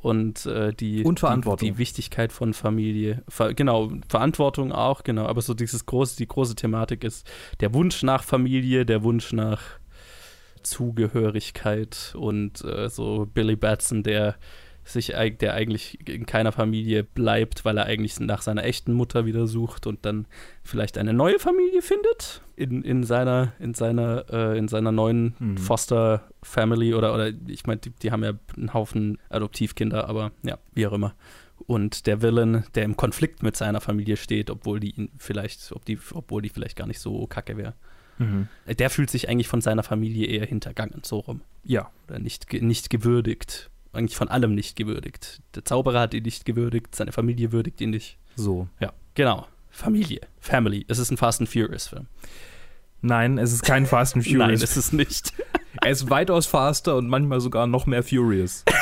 [0.00, 1.66] und äh, die, Und Verantwortung.
[1.66, 3.22] Die, die Wichtigkeit von Familie.
[3.28, 5.26] Ver, genau, Verantwortung auch, genau.
[5.26, 7.28] Aber so dieses große, die große Thematik ist
[7.60, 9.62] der Wunsch nach Familie, der Wunsch nach
[10.62, 14.36] Zugehörigkeit und äh, so Billy Batson, der
[14.84, 19.46] sich der eigentlich in keiner Familie bleibt, weil er eigentlich nach seiner echten Mutter wieder
[19.46, 20.26] sucht und dann
[20.62, 25.56] vielleicht eine neue Familie findet in, in seiner in seiner äh, in seiner neuen Mhm.
[25.56, 30.58] Foster Family oder oder ich meine die, die haben ja einen Haufen Adoptivkinder, aber ja
[30.74, 31.14] wie auch immer.
[31.66, 35.84] Und der Villain, der im Konflikt mit seiner Familie steht, obwohl die ihn vielleicht, ob
[35.84, 37.74] die, obwohl die vielleicht gar nicht so kacke wäre.
[38.66, 41.40] Der fühlt sich eigentlich von seiner Familie eher hintergangen, so rum.
[41.64, 41.90] Ja.
[42.08, 43.70] Oder nicht, nicht gewürdigt.
[43.92, 45.40] Eigentlich von allem nicht gewürdigt.
[45.54, 48.16] Der Zauberer hat ihn nicht gewürdigt, seine Familie würdigt ihn nicht.
[48.36, 48.68] So.
[48.80, 49.46] Ja, genau.
[49.70, 50.20] Familie.
[50.40, 50.84] Family.
[50.88, 52.06] Es ist ein Fast and Furious Film.
[53.02, 54.62] Nein, es ist kein Fast and Nein, Furious.
[54.62, 55.32] es ist nicht.
[55.82, 58.64] er ist weitaus faster und manchmal sogar noch mehr Furious.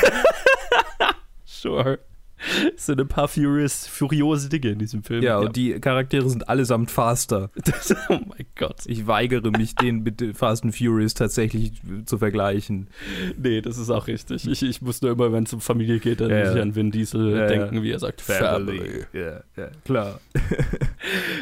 [1.45, 1.99] Sure.
[2.77, 5.23] Sind ein paar Furious, furiose Dinge in diesem Film.
[5.23, 7.51] Ja, und die Charaktere sind allesamt faster.
[7.65, 8.83] Das, oh mein Gott.
[8.87, 11.73] Ich weigere mich, den mit Fast and Furious tatsächlich
[12.07, 12.89] zu vergleichen.
[13.37, 14.49] Nee, das ist auch richtig.
[14.49, 16.63] Ich, ich muss nur immer, wenn es um Familie geht, dann Ja, muss ich ja.
[16.63, 17.83] an Vin Diesel Ja, denken, ja.
[17.83, 19.05] wie er sagt, Family.
[19.13, 20.21] Ja, ja, klar.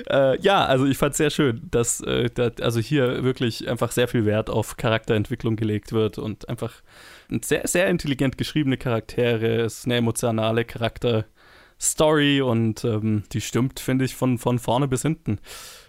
[0.09, 3.91] Äh, ja, also ich fand es sehr schön, dass, äh, da, also hier wirklich einfach
[3.91, 9.61] sehr viel Wert auf Charakterentwicklung gelegt wird und einfach ein sehr, sehr intelligent geschriebene Charaktere,
[9.63, 15.03] es ist eine emotionale Charakter-Story und ähm, die stimmt, finde ich, von, von vorne bis
[15.03, 15.39] hinten.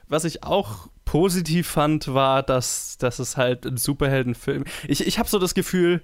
[0.08, 4.66] Was ich auch positiv fand, war, dass, dass es halt ein Superheldenfilm.
[4.88, 6.02] Ich, ich habe so das Gefühl,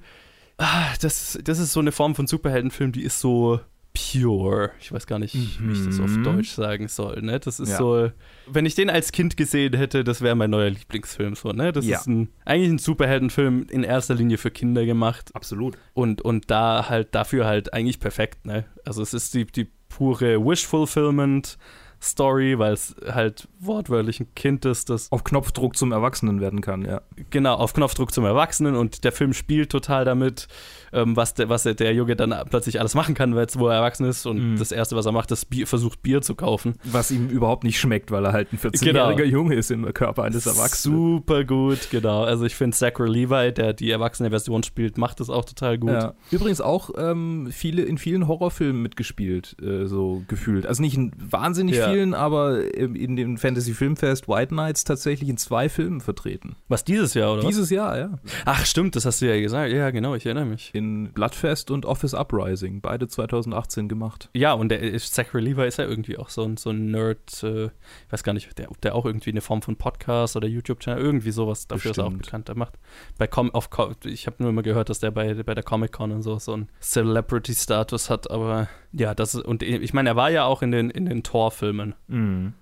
[0.58, 3.60] ah, das, das ist so eine Form von Superheldenfilm, die ist so
[3.96, 4.72] pure.
[4.80, 6.24] Ich weiß gar nicht, wie ich das auf Mhm.
[6.24, 7.22] Deutsch sagen soll.
[7.22, 7.40] Ne?
[7.40, 7.78] Das ist Ja.
[7.78, 8.12] so,
[8.48, 11.34] wenn ich den als Kind gesehen hätte, das wäre mein neuer Lieblingsfilm.
[11.36, 11.72] So, ne?
[11.72, 11.98] Das Ja.
[12.00, 15.78] ist ein, eigentlich ein Superheldenfilm in erster Linie für Kinder gemacht Absolut.
[15.94, 18.46] und, und da halt dafür halt eigentlich perfekt.
[18.46, 18.66] Ne?
[18.86, 21.58] Also es ist die, die pure Wish-Fulfillment.
[22.02, 26.84] Story, weil es halt wortwörtlich ein Kind ist, das Auf Knopfdruck zum Erwachsenen werden kann,
[26.86, 27.02] ja.
[27.30, 30.48] genau auf Knopfdruck zum Erwachsenen und der Film spielt total damit,
[30.94, 34.06] ähm, was, der, was der, Junge dann plötzlich alles machen kann, weil- wo er erwachsen
[34.06, 34.58] ist und Mhm.
[34.58, 36.76] das Erste, was er macht, ist Bier, versucht Bier zu kaufen.
[36.84, 39.30] Was ihm überhaupt nicht schmeckt, weil er halt ein 14-jähriger Genau.
[39.30, 40.98] Junge ist im Körper eines Erwachsenen.
[40.98, 42.24] Super gut, genau.
[42.24, 45.92] Also ich finde Zachary Levi, der die erwachsene Version spielt, macht das auch total gut.
[45.92, 46.14] Ja.
[46.32, 50.66] Übrigens auch ähm, viele, in vielen Horrorfilmen mitgespielt, äh, so gefühlt.
[50.66, 51.85] Also nicht in wahnsinnig Ja.
[51.92, 56.56] Vielen, aber ähm, in dem Fantasy Filmfest White Nights tatsächlich in zwei Filmen vertreten.
[56.68, 57.44] Was dieses Jahr, oder?
[57.44, 57.50] was?
[57.50, 58.20] Dieses Jahr, ja.
[58.46, 59.74] Ach, stimmt, das hast du ja gesagt.
[59.74, 60.72] Ja, genau, ich erinnere mich.
[60.74, 64.30] In Bloodfest und Office Uprising, beide 2018 gemacht.
[64.34, 67.66] Ja, und der Zachary Levi ist ja irgendwie auch so ein, so ein Nerd, äh,
[67.66, 67.72] ich
[68.12, 71.32] weiß gar nicht, der, ob der auch irgendwie eine Form von Podcast oder YouTube-Channel, irgendwie
[71.32, 72.48] sowas, dafür ist er auch bekannt.
[72.48, 72.74] Der macht
[73.18, 76.12] bei Com auf Co ich habe nur immer gehört, dass der bei, bei der Comic-Con
[76.12, 78.68] und so so einen Celebrity-Status hat, aber
[78.98, 81.96] ja, das ist, und ich meine, er war ja auch in den, in den Thor-Filmen,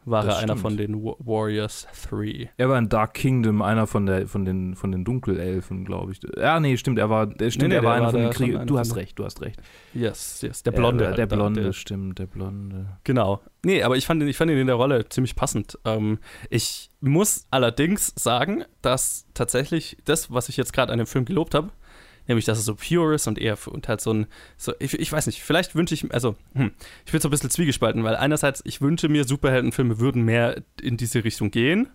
[0.05, 0.59] war Das er einer stimmt.
[0.61, 2.49] von den Wa- Warriors 3.
[2.57, 6.19] Er war in Dark Kingdom einer von, der, von, den, von den Dunkelelfen, glaube ich.
[6.36, 8.57] Ja, nee, stimmt, er war, der, stimmt, nee, er war einer war von den Kriegern.
[8.61, 9.61] einer Du hast recht, du hast recht.
[9.93, 11.05] Yes, yes, der Blonde.
[11.07, 12.97] Halt der Blonde, der- stimmt, der Blonde.
[13.03, 13.41] Genau.
[13.65, 15.77] Nee, aber ich fand ihn, ich fand ihn in der Rolle ziemlich passend.
[15.86, 16.17] Ähm,
[16.49, 21.53] ich muss allerdings sagen, dass tatsächlich das, was ich jetzt gerade an dem Film gelobt
[21.55, 21.69] habe,
[22.28, 25.11] nämlich dass er so pure ist und eher und halt so ein, so, ich, ich
[25.11, 26.71] weiß nicht, vielleicht wünsche ich, also, hm,
[27.05, 30.97] ich bin so ein bisschen zwiegespalten, weil einerseits, ich wünsche mir, Superheldenfilme würden mehr in
[30.97, 31.89] diese Richtung gehen.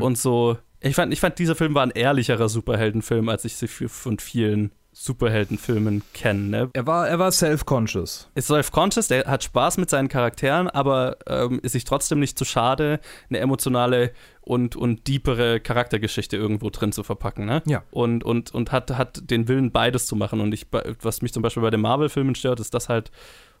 [0.00, 3.68] Und so, ich fand, ich fand, dieser Film war ein ehrlicherer Superheldenfilm, als ich sie
[3.68, 4.70] für, von vielen
[5.00, 6.48] Superheldenfilmen kenne.
[6.48, 6.70] Ne?
[6.72, 8.28] Er war, er war self-conscious.
[8.34, 12.44] ist self-conscious, der hat Spaß mit seinen Charakteren, aber ähm, ist sich trotzdem nicht zu
[12.44, 12.98] schade,
[13.30, 17.46] eine emotionale und, und deepere Charaktergeschichte irgendwo drin zu verpacken.
[17.46, 17.62] Ne?
[17.66, 17.84] Ja.
[17.90, 20.40] Und, und, und hat, hat den Willen, beides zu machen.
[20.40, 20.66] Und ich,
[21.02, 23.10] was mich zum Beispiel bei den Marvel-Filmen stört, ist, dass halt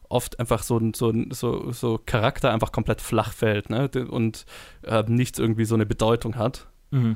[0.08, 3.88] oft einfach so, ein- so, so, so Charakter einfach komplett flach fällt ne?
[4.08, 4.44] und
[4.82, 6.66] äh, nichts irgendwie so eine Bedeutung hat.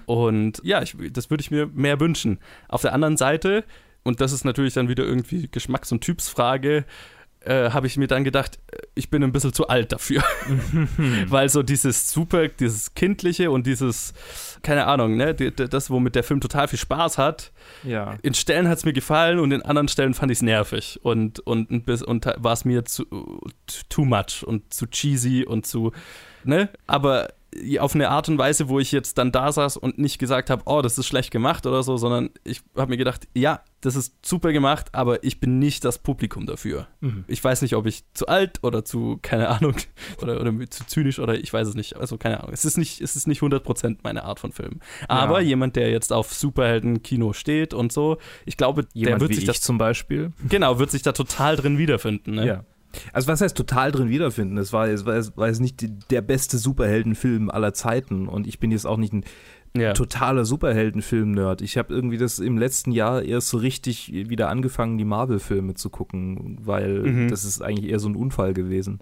[0.04, 2.38] Und ja, ich, das würde ich mir mehr wünschen.
[2.68, 3.64] Auf der anderen Seite,
[4.02, 6.84] und das ist natürlich dann wieder irgendwie Geschmacks- und Typsfrage,
[7.44, 8.60] äh, habe ich mir dann gedacht,
[8.94, 10.22] ich bin ein bisschen zu alt dafür.
[11.26, 14.14] Weil so dieses super, dieses Kindliche und dieses,
[14.62, 17.50] keine Ahnung, ne, das, womit der Film total viel Spaß hat,
[17.82, 18.16] Ja.
[18.22, 21.40] in Stellen hat es mir gefallen und in anderen Stellen fand ich es nervig und,
[21.40, 23.06] und, bis- und war es mir zu
[23.88, 25.90] too much und zu cheesy und zu,
[26.44, 26.68] ne?
[26.86, 27.32] Aber
[27.80, 30.62] auf eine Art und Weise, wo ich jetzt dann da saß und nicht gesagt habe,
[30.66, 34.14] oh, das ist schlecht gemacht oder so, sondern ich habe mir gedacht, ja, das ist
[34.24, 36.86] super gemacht, aber ich bin nicht das Publikum dafür.
[37.26, 39.74] Ich weiß nicht, ob ich zu alt oder zu, keine Ahnung,
[40.22, 41.96] oder, oder zu zynisch oder ich weiß es nicht.
[41.96, 42.52] Also keine Ahnung.
[42.54, 44.78] Es ist nicht, es ist nicht 100% meine Art von Film.
[45.08, 45.48] Aber Ja.
[45.48, 49.44] jemand, der jetzt auf Superhelden-Kino steht und so, ich glaube, der Jemand wird wie sich
[49.44, 50.32] ich das, zum Beispiel.
[50.48, 52.36] genau, wird sich da total drin wiederfinden.
[52.36, 52.46] Ne?
[52.46, 52.64] Ja.
[53.12, 54.58] Also was heißt total drin wiederfinden?
[54.58, 58.46] Es war, es war, es war jetzt nicht die- der beste Superheldenfilm aller Zeiten und
[58.46, 59.24] ich bin jetzt auch nicht ein
[59.76, 59.92] Ja.
[59.94, 61.62] totaler Superheldenfilm-Nerd.
[61.62, 65.88] Ich habe irgendwie das im letzten Jahr erst so richtig wieder angefangen, die Marvel-Filme zu
[65.90, 67.28] gucken, weil Mhm.
[67.28, 68.98] das ist eigentlich eher so ein Unfall gewesen.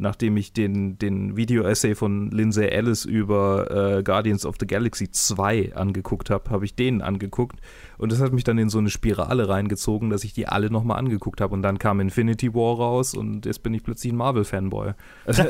[0.00, 5.74] Nachdem ich den, den Video-Essay von Lindsay Ellis über äh, Guardians of the Galaxy 2
[5.74, 7.60] angeguckt habe, habe ich den angeguckt
[7.98, 10.98] und das hat mich dann in so eine Spirale reingezogen, dass ich die alle nochmal
[10.98, 14.92] angeguckt habe und dann kam Infinity War raus und jetzt bin ich plötzlich ein Marvel-Fanboy.
[15.26, 15.44] Also,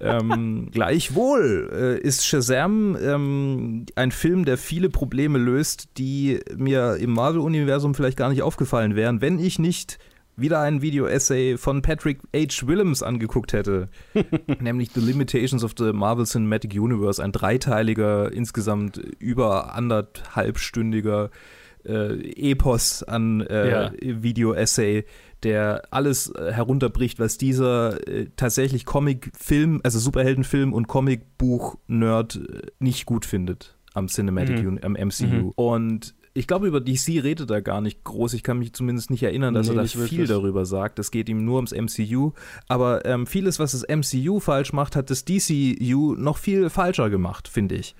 [0.00, 7.12] ähm, gleichwohl äh, ist Shazam ähm, ein Film, der viele Probleme löst, die mir im
[7.12, 9.98] Marvel-Universum vielleicht gar nicht aufgefallen wären, wenn ich nicht
[10.36, 12.66] wieder ein Video-Essay von Patrick H.
[12.66, 13.88] Willems angeguckt hätte,
[14.60, 21.30] nämlich The Limitations of the Marvel Cinematic Universe, ein dreiteiliger, insgesamt über anderthalbstündiger
[21.86, 23.92] äh, Epos an äh, Ja.
[24.00, 25.04] Video-Essay,
[25.42, 33.06] der alles äh, herunterbricht, was dieser äh, tatsächlich Comic-Film, also Superheldenfilm und Comicbuch-Nerd äh, nicht
[33.06, 34.68] gut findet am Cinematic Mhm.
[34.68, 35.26] Uni am MCU.
[35.26, 35.50] Mhm.
[35.54, 38.34] Und ich glaube, über DC redet er gar nicht groß.
[38.34, 40.28] Ich kann mich zumindest nicht erinnern, dass Nee, er da viel wirklich.
[40.28, 40.98] darüber sagt.
[40.98, 42.32] Es geht ihm nur ums MCU.
[42.66, 47.46] Aber ähm, vieles, was das MCU falsch macht, hat das DCU noch viel falscher gemacht,
[47.46, 47.94] finde ich.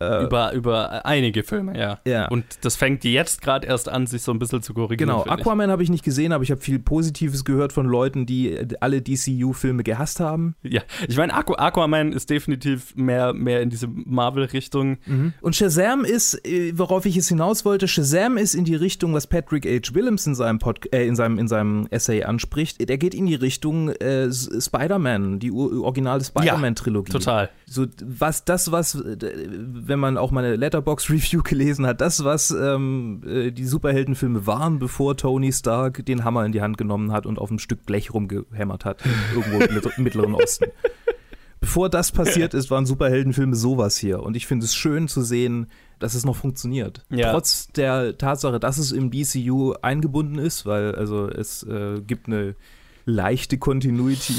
[0.00, 2.00] Äh, über, über einige Filme, ja.
[2.06, 2.26] Ja.
[2.28, 5.08] Und das fängt jetzt gerade erst an, sich so ein bisschen zu korrigieren.
[5.08, 5.24] Genau.
[5.24, 8.66] Aquaman habe ich nicht gesehen, aber ich habe viel Positives gehört von Leuten, die äh,
[8.80, 10.56] alle DCU-Filme gehasst haben.
[10.62, 14.98] Ja, ich meine, Aqu Aquaman ist definitiv mehr, mehr in diese Marvel-Richtung.
[15.40, 19.26] Und Shazam ist, äh, worauf ich es hinaus wollte, Shazam ist in die Richtung, was
[19.26, 19.94] Patrick H.
[19.94, 22.88] Williams in seinem, Pod äh, in seinem, in seinem Essay anspricht.
[22.88, 27.12] Der geht in die Richtung äh, Spider-Man, die originale Spider-Man-Trilogie.
[27.12, 27.50] Total.
[27.74, 29.16] So, was das, was, äh,
[29.48, 35.16] wenn man auch meine Letterbox-Review gelesen hat, das, was ähm, äh, die Superheldenfilme waren, bevor
[35.16, 38.84] Tony Stark den Hammer in die Hand genommen hat und auf ein Stück Blech rumgehämmert
[38.84, 39.02] hat,
[39.34, 40.66] irgendwo im Mitt- im Mittleren Osten.
[41.60, 44.22] Bevor das passiert ist, waren Superheldenfilme sowas hier.
[44.22, 45.66] Und ich finde es schön zu sehen,
[45.98, 47.02] dass es noch funktioniert.
[47.08, 47.32] Ja.
[47.32, 52.54] Trotz der Tatsache, dass es im DCU eingebunden ist, weil also es äh, gibt eine
[53.04, 54.34] leichte Continuity.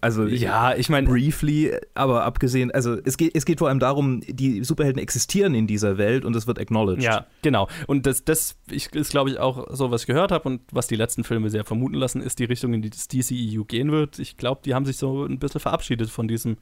[0.00, 4.20] Also Ja, ich meine, briefly, aber abgesehen, also es geht, es geht vor allem darum,
[4.26, 7.04] die Superhelden existieren in dieser Welt und das wird acknowledged.
[7.04, 7.68] Ja, genau.
[7.86, 10.96] Und das, das ist, glaube ich, auch so, was ich gehört habe und was die
[10.96, 14.18] letzten Filme sehr vermuten lassen, ist die Richtung, in die das DCEU gehen wird.
[14.18, 16.56] Ich glaube, die haben sich so ein bisschen verabschiedet von diesem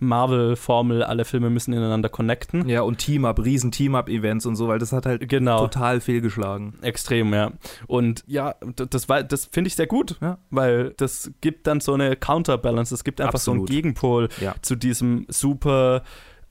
[0.00, 2.68] Marvel-Formel, alle Filme müssen ineinander connecten.
[2.68, 5.60] Ja, und Team-Up, riesen Team-Up-Events und so, weil das hat halt Genau.
[5.60, 6.74] total fehlgeschlagen.
[6.82, 7.52] Extrem, ja.
[7.86, 8.54] Und ja,
[8.90, 10.38] das, war- das finde ich sehr gut, Ja.
[10.50, 13.68] weil das gibt dann so eine Counterbalance, es gibt einfach so Absolut.
[13.70, 14.54] einen Gegenpol Ja.
[14.62, 16.02] zu diesem super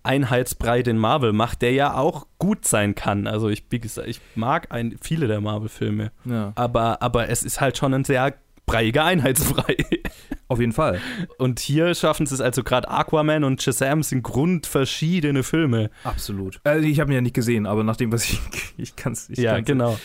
[0.03, 3.27] Einheitsbrei, den Marvel macht, der ja auch gut sein kann.
[3.27, 6.53] Also ich, wie gesagt, ich mag ein, viele der Marvel-Filme, Ja.
[6.55, 8.33] aber, aber es ist halt schon ein sehr
[8.67, 9.77] breiiger Einheitsbrei.
[10.49, 11.01] Auf jeden Fall.
[11.39, 15.89] Und hier schaffen sie es also gerade Aquaman und Shazam sind grundverschiedene Filme.
[16.03, 16.59] Absolut.
[16.63, 18.39] Also ich habe ihn ja nicht gesehen, aber nach dem, was ich,
[18.77, 19.99] ich kann es ich ja, kann's- genau.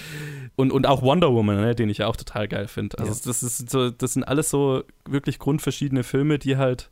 [0.57, 2.99] Und, und auch Wonder Woman, ne, den ich ja auch total geil finde.
[2.99, 3.19] Also Ja.
[3.27, 6.91] das ist so, das sind alles so wirklich grundverschiedene Filme, die halt,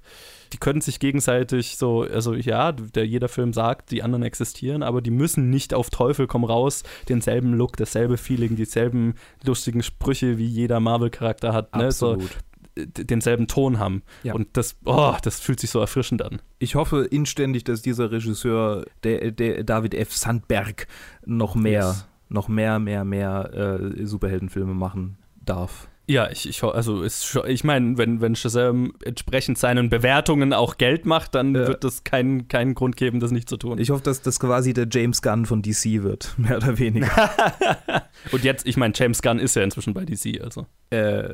[0.52, 5.00] die können sich gegenseitig so, also ja, der, jeder Film sagt, die anderen existieren, aber
[5.00, 10.46] die müssen nicht auf Teufel komm raus denselben Look, dasselbe Feeling, dieselben lustigen Sprüche, wie
[10.46, 12.36] jeder Marvel-Charakter hat, ne, so Absolut.
[12.76, 14.02] d- denselben Ton haben.
[14.22, 14.34] Ja.
[14.34, 16.40] Und das, oh, das fühlt sich so erfrischend an.
[16.58, 20.14] Ich hoffe inständig, dass dieser Regisseur, der, der David F.
[20.16, 20.86] Sandberg,
[21.26, 22.08] noch mehr, Yes.
[22.28, 23.50] noch mehr, mehr, mehr
[24.00, 25.88] äh, Superheldenfilme machen darf.
[26.10, 30.76] Ja, ich, ich, also ist schon, ich meine, wenn, wenn Shazam entsprechend seinen Bewertungen auch
[30.76, 31.68] Geld macht, dann Ja.
[31.68, 33.78] wird es keinen keinen Grund geben, das nicht zu tun.
[33.78, 37.30] Ich hoffe, dass das quasi der James Gunn von DC wird, mehr oder weniger.
[38.32, 40.66] Und jetzt, ich meine, James Gunn ist ja inzwischen bei DC, also.
[40.90, 41.32] äh,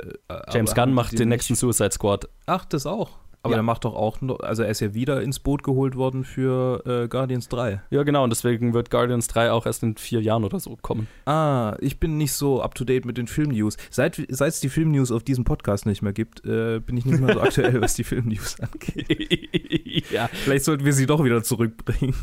[0.52, 2.28] James Gunn macht den nicht- nächsten Suicide Squad.
[2.44, 3.10] Ach, das auch.
[3.46, 3.56] Aber Ja.
[3.58, 7.08] der macht doch auch, also er ist ja wieder ins Boot geholt worden für äh,
[7.08, 7.80] Guardians 3.
[7.90, 11.06] Ja, genau, und deswegen wird Guardians 3 auch erst in vier Jahren oder so kommen.
[11.26, 13.76] Ah, ich bin nicht so up to date mit den Filmnews.
[13.90, 17.20] Seit seit es die Filmnews auf diesem Podcast nicht mehr gibt, äh, bin ich nicht
[17.20, 19.06] mehr so aktuell, was die Filmnews angeht.
[20.10, 20.28] ja.
[20.32, 22.14] Vielleicht sollten wir sie doch wieder zurückbringen.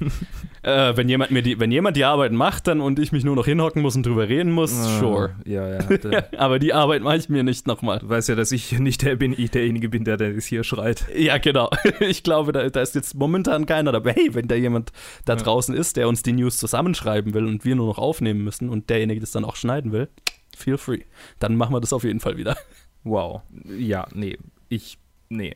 [0.61, 3.35] Äh, wenn, jemand mir die, wenn jemand die Arbeit macht dann und ich mich nur
[3.35, 5.35] noch hinhocken muss und drüber reden muss, sure.
[5.37, 5.79] Ah, Ja, ja.
[5.97, 7.99] Der, Aber die Arbeit mache ich mir nicht nochmal.
[7.99, 11.05] du weißt ja, dass ich nicht der bin, ich derjenige bin, der das hier schreit.
[11.15, 11.69] Ja, genau.
[11.99, 14.13] Ich glaube, da, da ist jetzt momentan keiner dabei.
[14.13, 14.91] Hey, wenn da jemand
[15.25, 18.69] da draußen ist, der uns die News zusammenschreiben will und wir nur noch aufnehmen müssen
[18.69, 20.09] und derjenige das dann auch schneiden will,
[20.55, 21.01] feel free.
[21.39, 22.57] Dann machen wir das auf jeden Fall wieder.
[23.03, 23.41] Wow.
[23.77, 24.37] Ja, nee.
[24.69, 24.97] Ich,
[25.29, 25.55] nee.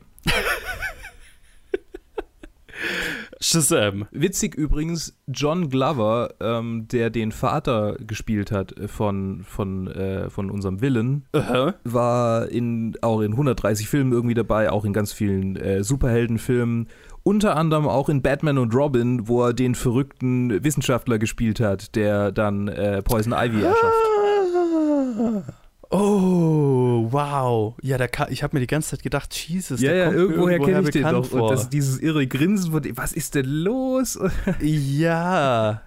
[3.40, 4.08] Shazam.
[4.12, 10.82] Witzig übrigens, John Glover, ähm, der den Vater gespielt hat von, von, äh, von unserem
[10.82, 11.76] Villain, Aha.
[11.84, 16.88] war in, auch in 130 Filmen irgendwie dabei, auch in ganz vielen äh, Superheldenfilmen.
[17.24, 22.32] Unter anderem auch in Batman und Robin, wo er den verrückten Wissenschaftler gespielt hat, der
[22.32, 25.54] dann äh, Poison Ivy erschafft.
[25.90, 27.76] Oh, wow.
[27.82, 30.60] Ja, Ka ich habe mir die ganze Zeit gedacht, Jesus, Ja, der ja, kommt irgendwoher
[30.60, 31.32] kenne ich den doch.
[31.32, 31.52] Und vor.
[31.52, 34.20] das, dieses irre Grinsen von dem, was ist denn los?
[34.62, 35.82] ja.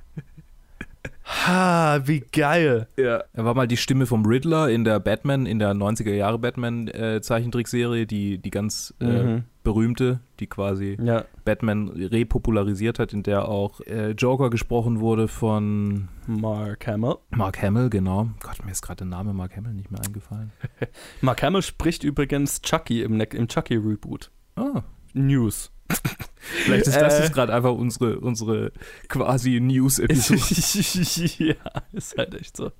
[1.47, 2.89] Ha, wie geil.
[2.97, 3.23] Ja.
[3.33, 6.89] Er war mal die Stimme vom Riddler in der Batman, in der 90er Jahre Batman
[6.89, 9.45] äh, Zeichentrickserie, die, die ganz äh, Mhm.
[9.63, 11.25] Berühmte, die quasi Ja.
[11.45, 17.17] Batman repopularisiert hat, in der auch äh, Joker gesprochen wurde von Mark Hamill.
[17.31, 18.31] Mark Hamill, genau.
[18.41, 20.53] Gott, mir ist gerade der Name Mark Hamill nicht mehr eingefallen.
[21.21, 24.31] Mark Hamill spricht übrigens Chucky im, Ne- im Chucky-Reboot.
[24.57, 24.83] Ah,
[25.13, 25.71] News.
[26.65, 27.23] vielleicht ist das Äh.
[27.23, 28.73] jetzt gerade einfach unsere, unsere
[29.09, 30.41] quasi News-Episode.
[31.45, 31.55] ja,
[31.93, 32.71] ist halt echt so.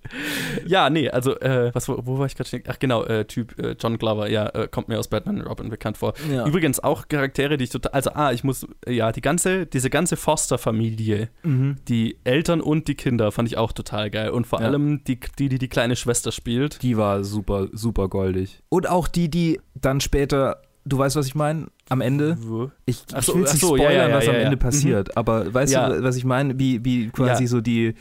[0.67, 2.63] Ja, nee, also, äh, was, wo, wo war ich gerade?
[2.69, 5.69] Ach, genau, äh, Typ äh, John Glover, ja, äh, kommt mir aus Batman und Robin
[5.71, 6.15] bekannt vor.
[6.31, 6.47] Ja.
[6.47, 10.17] Übrigens auch Charaktere, die ich total, also, ah, ich muss, ja, die ganze, diese ganze
[10.17, 11.77] Foster-Familie, Mhm.
[11.89, 14.31] die Eltern und die Kinder fand ich auch total geil.
[14.31, 14.67] Und vor Ja.
[14.67, 16.83] allem die, die, die die kleine Schwester spielt.
[16.83, 18.63] Die war super, super goldig.
[18.69, 21.67] Und auch die, die dann später du weißt, was ich meine?
[21.89, 22.39] Am Ende.
[22.87, 24.43] Ich, Ach ich so, will ach nicht so, ja, spoilern, ja, was ja, am ja.
[24.45, 24.61] Ende Mhm.
[24.61, 25.17] passiert.
[25.17, 25.89] Aber weißt Ja.
[25.89, 26.59] du, was ich meine?
[26.59, 27.49] Wie, wie quasi Ja.
[27.49, 27.95] so die,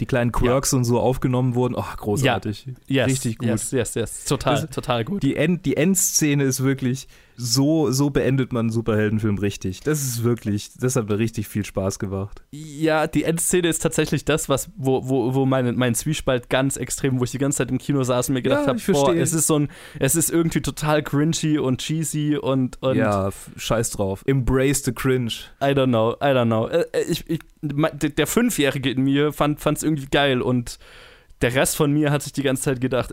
[0.00, 1.74] die kleinen Quirks und so aufgenommen wurden.
[1.76, 2.66] Oh, großartig.
[2.88, 3.48] Yes, Richtig gut.
[3.48, 4.24] Yes, yes, yes.
[4.24, 5.22] Total, Das- total gut.
[5.22, 7.08] Die, End, die Endszene ist wirklich,
[7.44, 9.80] so, so beendet man einen Superheldenfilm richtig.
[9.80, 12.42] Das ist wirklich, das hat mir richtig viel Spaß gemacht.
[12.52, 17.18] Ja, die Endszene ist tatsächlich das, was, wo, wo, wo mein, mein Zwiespalt ganz extrem,
[17.18, 19.32] wo ich die ganze Zeit im Kino saß und mir gedacht Ja, habe, boah, es
[19.32, 19.68] ist so ein,
[19.98, 24.22] es ist irgendwie total cringy und cheesy und, und ja, scheiß drauf.
[24.26, 25.32] Embrace the cringe.
[25.60, 26.68] I don't know, I don't know.
[26.68, 30.78] Äh, äh, Ich, ich, der Fünfjährige in mir fand es irgendwie geil und
[31.42, 33.12] der Rest von mir hat sich die ganze Zeit gedacht.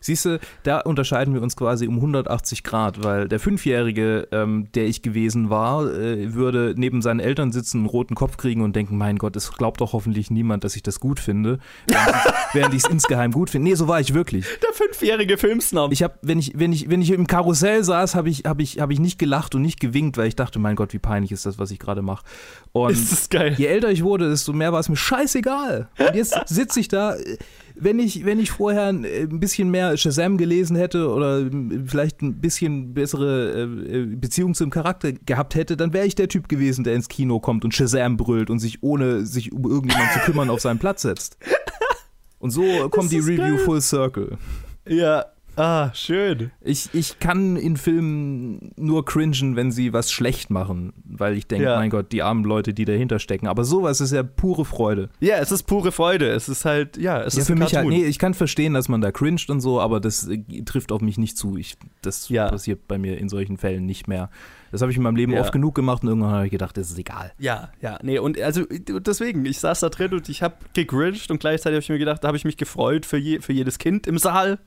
[0.00, 4.86] Siehst du, da unterscheiden wir uns quasi um 180 Grad, weil der Fünfjährige, ähm, der
[4.86, 8.96] ich gewesen war, äh, würde neben seinen Eltern sitzen, einen roten Kopf kriegen und denken,
[8.96, 11.58] mein Gott, es glaubt doch hoffentlich niemand, dass ich das gut finde,
[12.52, 13.68] während ich- es insgeheim gut finde.
[13.70, 14.46] Nee, so war ich wirklich.
[14.62, 15.92] der fünfjährige Filmsnob.
[15.92, 18.80] Ich habe, wenn ich, wenn ich, wenn ich im Karussell saß, habe ich, habe ich,
[18.80, 21.46] habe ich nicht gelacht und nicht gewinkt, weil ich dachte, mein Gott, wie peinlich ist
[21.46, 22.24] das, was ich gerade mache.
[22.72, 23.54] Und ist das geil.
[23.56, 25.88] je älter ich wurde, desto mehr war es mir scheißegal.
[25.98, 27.38] Und jetzt sitze ich da, äh,
[27.78, 31.50] wenn ich, wenn ich vorher ein äh, ein bisschen mehr Shazam gelesen hätte oder äh,
[31.84, 36.48] vielleicht ein bisschen bessere äh, Beziehung zum Charakter gehabt hätte, dann wäre ich der Typ
[36.48, 40.20] gewesen, der ins Kino kommt und Shazam brüllt und sich ohne sich um irgendjemanden zu
[40.20, 41.38] kümmern auf seinen Platz setzt.
[42.38, 43.58] Und so kommt die Review geil.
[43.58, 44.38] full circle.
[44.86, 45.24] Ja,
[45.56, 46.50] ah, schön.
[46.60, 51.64] Ich, ich kann in Filmen nur cringen, wenn sie was schlecht machen, weil ich denke,
[51.64, 51.76] Ja.
[51.76, 53.46] mein Gott, die armen Leute, die dahinter stecken.
[53.48, 55.08] Aber sowas ist ja pure Freude.
[55.20, 56.28] Ja, es ist pure Freude.
[56.28, 58.88] Es ist halt, ja, es ja, ist für mich halt, nee, ich kann verstehen, dass
[58.88, 61.56] man da cringet und so, aber das äh, trifft auf mich nicht zu.
[61.56, 62.48] Ich, das Ja.
[62.48, 64.30] passiert bei mir in solchen Fällen nicht mehr.
[64.72, 65.40] Das habe ich in meinem Leben Ja.
[65.40, 67.32] oft genug gemacht und irgendwann habe ich gedacht, das ist egal.
[67.38, 71.38] Ja, ja, nee, und also deswegen, ich saß da drin und ich habe gegrincht und
[71.38, 74.06] gleichzeitig habe ich mir gedacht, da habe ich mich gefreut für, je, für jedes Kind
[74.06, 74.58] im Saal,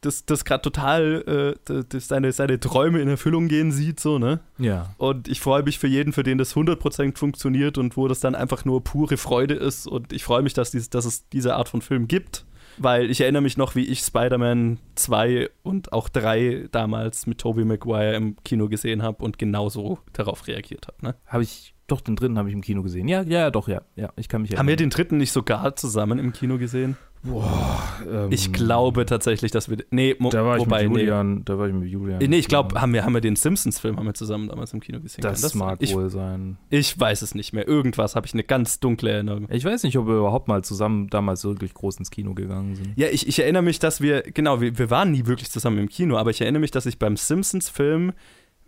[0.00, 4.40] das, das gerade total äh, das seine, seine Träume in Erfüllung gehen sieht, so, ne?
[4.58, 4.94] Ja.
[4.96, 8.34] Und ich freue mich für jeden, für den das 100% funktioniert und wo das dann
[8.34, 9.86] einfach nur pure Freude ist.
[9.86, 12.44] Und ich freue mich, dass, dies, dass es diese Art von Film gibt.
[12.78, 17.64] Weil ich erinnere mich noch, wie ich Spider-Man 2 und auch 3 damals mit Tobey
[17.66, 20.96] Maguire im Kino gesehen habe und genauso darauf reagiert habe.
[21.02, 21.14] Ne?
[21.26, 23.06] Habe ich, doch, den dritten habe ich im Kino gesehen.
[23.06, 23.82] Ja, ja, doch, ja.
[23.96, 24.88] Ja, ich kann mich Haben wir erinnern.
[24.88, 26.96] den dritten nicht sogar zusammen im Kino gesehen?
[27.22, 29.78] Ähm, Ich glaube tatsächlich, dass wir.
[29.90, 32.18] Nee, Da war ich wobei, mit Julian, da war ich mit Julian.
[32.18, 34.80] Nee, nee ich glaube, haben wir, haben wir den Simpsons-Film haben wir zusammen damals im
[34.80, 35.22] Kino gesehen.
[35.22, 36.56] das, Kann mag ich, wohl sein.
[36.70, 37.68] ich weiß es nicht mehr.
[37.68, 39.46] Irgendwas habe ich eine ganz dunkle Erinnerung.
[39.50, 42.92] Ich weiß nicht, ob wir überhaupt mal zusammen damals wirklich groß ins Kino gegangen sind.
[42.96, 45.88] Ja, ich, ich erinnere mich, dass wir, genau, wir, wir waren nie wirklich zusammen im
[45.88, 48.12] Kino, aber ich erinnere mich, dass ich beim Simpsons-Film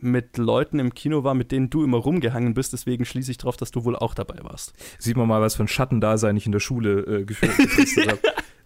[0.03, 3.57] mit Leuten im Kino war, mit denen du immer rumgehangen bist, deswegen schließe ich darauf,
[3.57, 4.73] dass du wohl auch dabei warst.
[4.99, 8.19] Sieht man mal, was für ein Schattendasein ich in der Schule äh, geführt habe.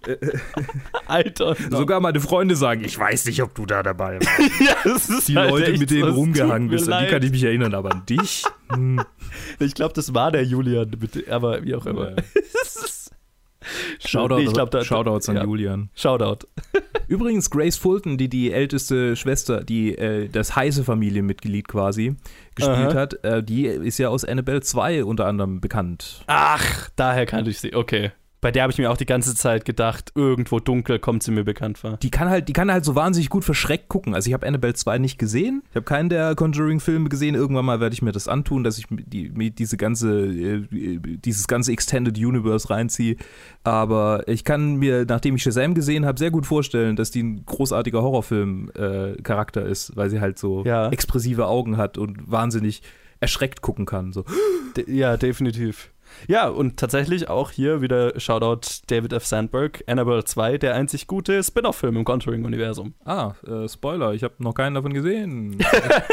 [1.06, 4.60] Alter, Sogar meine Freunde sagen, ich weiß nicht, ob du da dabei warst.
[4.60, 7.30] ja, das ist Die halt Leute, echt mit denen rumgehangen bist, an die kann ich
[7.30, 8.44] mich erinnern, aber an dich?
[8.68, 9.00] Hm.
[9.60, 10.90] Ich glaube, das war der Julian,
[11.30, 12.10] aber wie auch immer.
[12.10, 12.16] Ja.
[14.04, 15.44] Shoutout, Nee, ich glaub, da- Shoutouts an ja.
[15.44, 15.90] Julian.
[15.94, 16.46] Shoutout.
[17.08, 22.16] Übrigens, Grace Fulton, die die älteste Schwester, die äh, das heiße Familienmitglied quasi
[22.54, 22.94] gespielt Aha.
[22.94, 26.22] hat, äh, die ist ja aus Annabelle 2 unter anderem bekannt.
[26.26, 27.74] Ach, daher kannte ich sie.
[27.74, 28.10] Okay.
[28.42, 31.42] Bei der habe ich mir auch die ganze Zeit gedacht, irgendwo dunkel kommt sie mir
[31.42, 31.96] bekannt vor.
[31.96, 34.14] Die kann halt, die kann halt so wahnsinnig gut verschreckt gucken.
[34.14, 35.62] Also ich habe Annabelle 2 nicht gesehen.
[35.70, 37.34] Ich habe keinen der Conjuring-Filme gesehen.
[37.34, 40.62] Irgendwann mal werde ich mir das antun, dass ich mir die, mir diese ganze, äh,
[41.24, 43.16] dieses ganze Extended Universe reinziehe.
[43.64, 47.44] Aber ich kann mir, nachdem ich Shazam gesehen habe, sehr gut vorstellen, dass die ein
[47.46, 50.88] großartiger Horrorfilm-Charakter ist, weil sie halt so Ja.
[50.90, 52.82] expressive Augen hat und wahnsinnig
[53.20, 54.12] erschreckt gucken kann.
[54.12, 54.24] So.
[54.76, 55.90] De ja, definitiv.
[56.28, 59.26] Ja, und tatsächlich auch hier wieder Shoutout David F.
[59.26, 62.94] Sandberg, Annabelle 2, der einzig gute Spin-off-Film im Conjuring-Universum.
[63.04, 65.58] Ah, äh, Spoiler, ich habe noch keinen davon gesehen.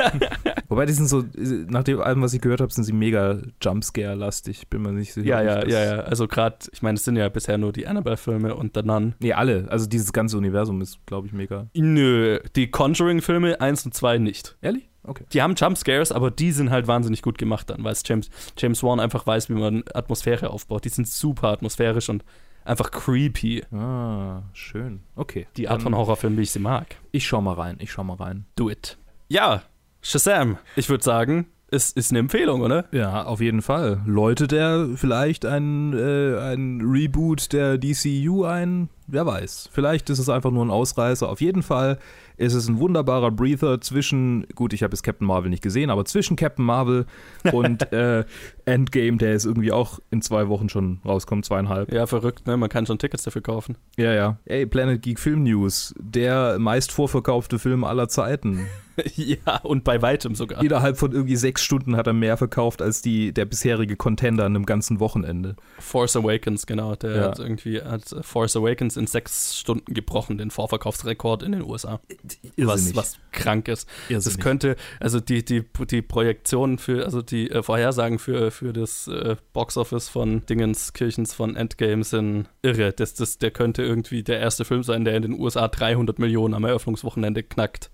[0.69, 1.23] Wobei die sind so,
[1.67, 4.69] nach dem allem, was ich gehört habe, sind sie mega Jumpscare-lastig.
[4.69, 5.27] Bin mir nicht sicher.
[5.27, 5.99] Ja, ja, ja, ja.
[6.01, 9.15] Also gerade, ich meine, es sind ja bisher nur die Annabelle-Filme und The Nun.
[9.19, 9.67] Nee, alle.
[9.69, 11.67] Also dieses ganze Universum ist, glaube ich, mega.
[11.75, 14.57] Nö, die Conjuring-Filme 1 und 2 nicht.
[14.61, 14.89] Ehrlich?
[15.05, 15.25] Okay.
[15.33, 18.83] Die haben Jumpscares, aber die sind halt wahnsinnig gut gemacht dann, weil es James, James
[18.83, 20.85] Wan einfach weiß, wie man Atmosphäre aufbaut.
[20.85, 22.23] Die sind super atmosphärisch und
[22.63, 23.63] einfach creepy.
[23.73, 25.01] Ah, schön.
[25.15, 25.47] Okay.
[25.57, 26.95] Die Art von Horrorfilm, wie ich sie mag.
[27.11, 28.45] Ich schau mal rein, ich schau mal rein.
[28.55, 28.97] Do it.
[29.27, 29.63] Ja,
[30.01, 30.57] Shazam.
[30.75, 32.85] Ich würde sagen, es ist eine Empfehlung, oder?
[32.91, 34.01] Ja, auf jeden Fall.
[34.05, 38.89] Läutet er vielleicht ein, äh, ein Reboot der DCU ein?
[39.07, 39.69] wer weiß.
[39.71, 41.27] Vielleicht ist es einfach nur ein Ausreißer.
[41.27, 41.99] Auf jeden Fall
[42.37, 46.05] ist es ein wunderbarer Breather zwischen, gut, ich habe jetzt Captain Marvel nicht gesehen, aber
[46.05, 47.05] zwischen Captain Marvel
[47.51, 48.25] und äh,
[48.65, 51.91] Endgame, der ist irgendwie auch in zwei Wochen schon rauskommt, zweieinhalb.
[51.91, 52.57] Ja, verrückt, ne?
[52.57, 53.77] Man kann schon Tickets dafür kaufen.
[53.97, 54.37] Ja, ja.
[54.45, 58.67] Ey, Planet Geek Film News, der meist vorverkaufte Film aller Zeiten.
[59.15, 60.63] ja, und bei weitem sogar.
[60.63, 64.55] Innerhalb von irgendwie sechs Stunden hat er mehr verkauft als die, der bisherige Contender an
[64.55, 65.55] einem ganzen Wochenende.
[65.79, 66.95] Force Awakens, genau.
[66.95, 67.21] Der Ja.
[67.23, 71.99] hat irgendwie hat Force Awakens in sechs Stunden gebrochen, den Vorverkaufsrekord in den USA.
[72.09, 72.95] Was, Irrsinnig.
[72.95, 73.87] was krank ist.
[74.09, 74.39] Das Irrsinnig.
[74.41, 79.35] könnte, also die, die, die Projektionen für, also die äh, Vorhersagen für, für das äh,
[79.53, 82.93] Boxoffice von Dingens, Kirchens von Endgame sind irre.
[82.93, 86.53] Das, das, der könnte irgendwie der erste Film sein, der in den USA 300 Millionen
[86.53, 87.89] am Eröffnungswochenende knackt.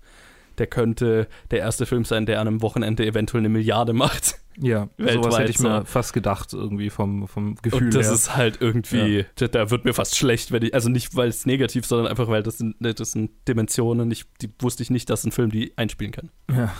[0.58, 4.36] Der könnte der erste Film sein, der an einem Wochenende eventuell eine Milliarde macht.
[4.58, 5.84] Ja, sowas weltweit hätte ich mir so.
[5.84, 8.14] fast gedacht, irgendwie vom, vom Gefühl Und das her.
[8.14, 11.46] ist halt irgendwie, da, da wird mir fast schlecht, wenn ich, also nicht weil es
[11.46, 15.08] negativ, sondern einfach weil das sind, ne, das sind Dimensionen, ich, die wusste ich nicht,
[15.08, 16.30] dass ein Film die einspielen kann.
[16.50, 16.72] ja.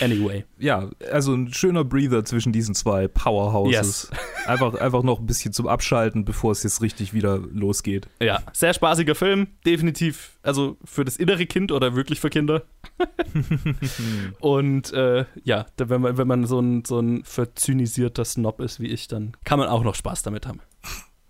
[0.00, 0.44] Anyway.
[0.58, 4.10] ja, also ein schöner Breather zwischen diesen zwei Powerhouses.
[4.46, 8.08] Einfach, einfach noch ein bisschen zum Abschalten, bevor es jetzt richtig wieder losgeht.
[8.20, 12.64] Ja, sehr spaßiger Film, definitiv, also für das innere Kind oder wirklich für Kinder.
[14.40, 18.88] Und äh, ja, wenn man, wenn man so ein, so ein verzynisierter Snob ist wie
[18.88, 20.60] ich, dann kann man auch noch Spaß damit haben.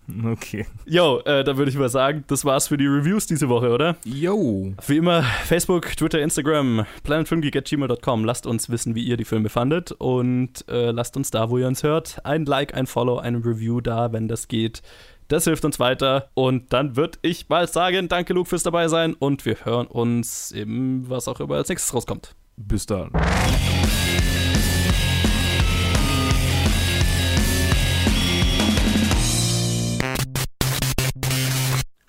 [0.24, 0.66] Okay.
[0.86, 3.96] Jo, äh, dann würde ich mal sagen, das war's für die Reviews diese Woche, oder?
[4.04, 4.72] Yo.
[4.86, 8.24] Wie immer, Facebook, Twitter, Instagram, planetfilmgeek.gmail.com.
[8.24, 11.66] Lasst uns wissen, wie ihr die Filme fandet und äh, lasst uns da, wo ihr
[11.66, 14.82] uns hört, ein Like, ein Follow, ein Review da, wenn das geht.
[15.28, 19.14] Das hilft uns weiter und dann würde ich mal sagen, danke Luke fürs dabei sein
[19.14, 22.34] und wir hören uns eben, was auch immer als nächstes rauskommt.
[22.56, 23.10] Bis dann.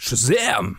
[0.05, 0.77] Shazam!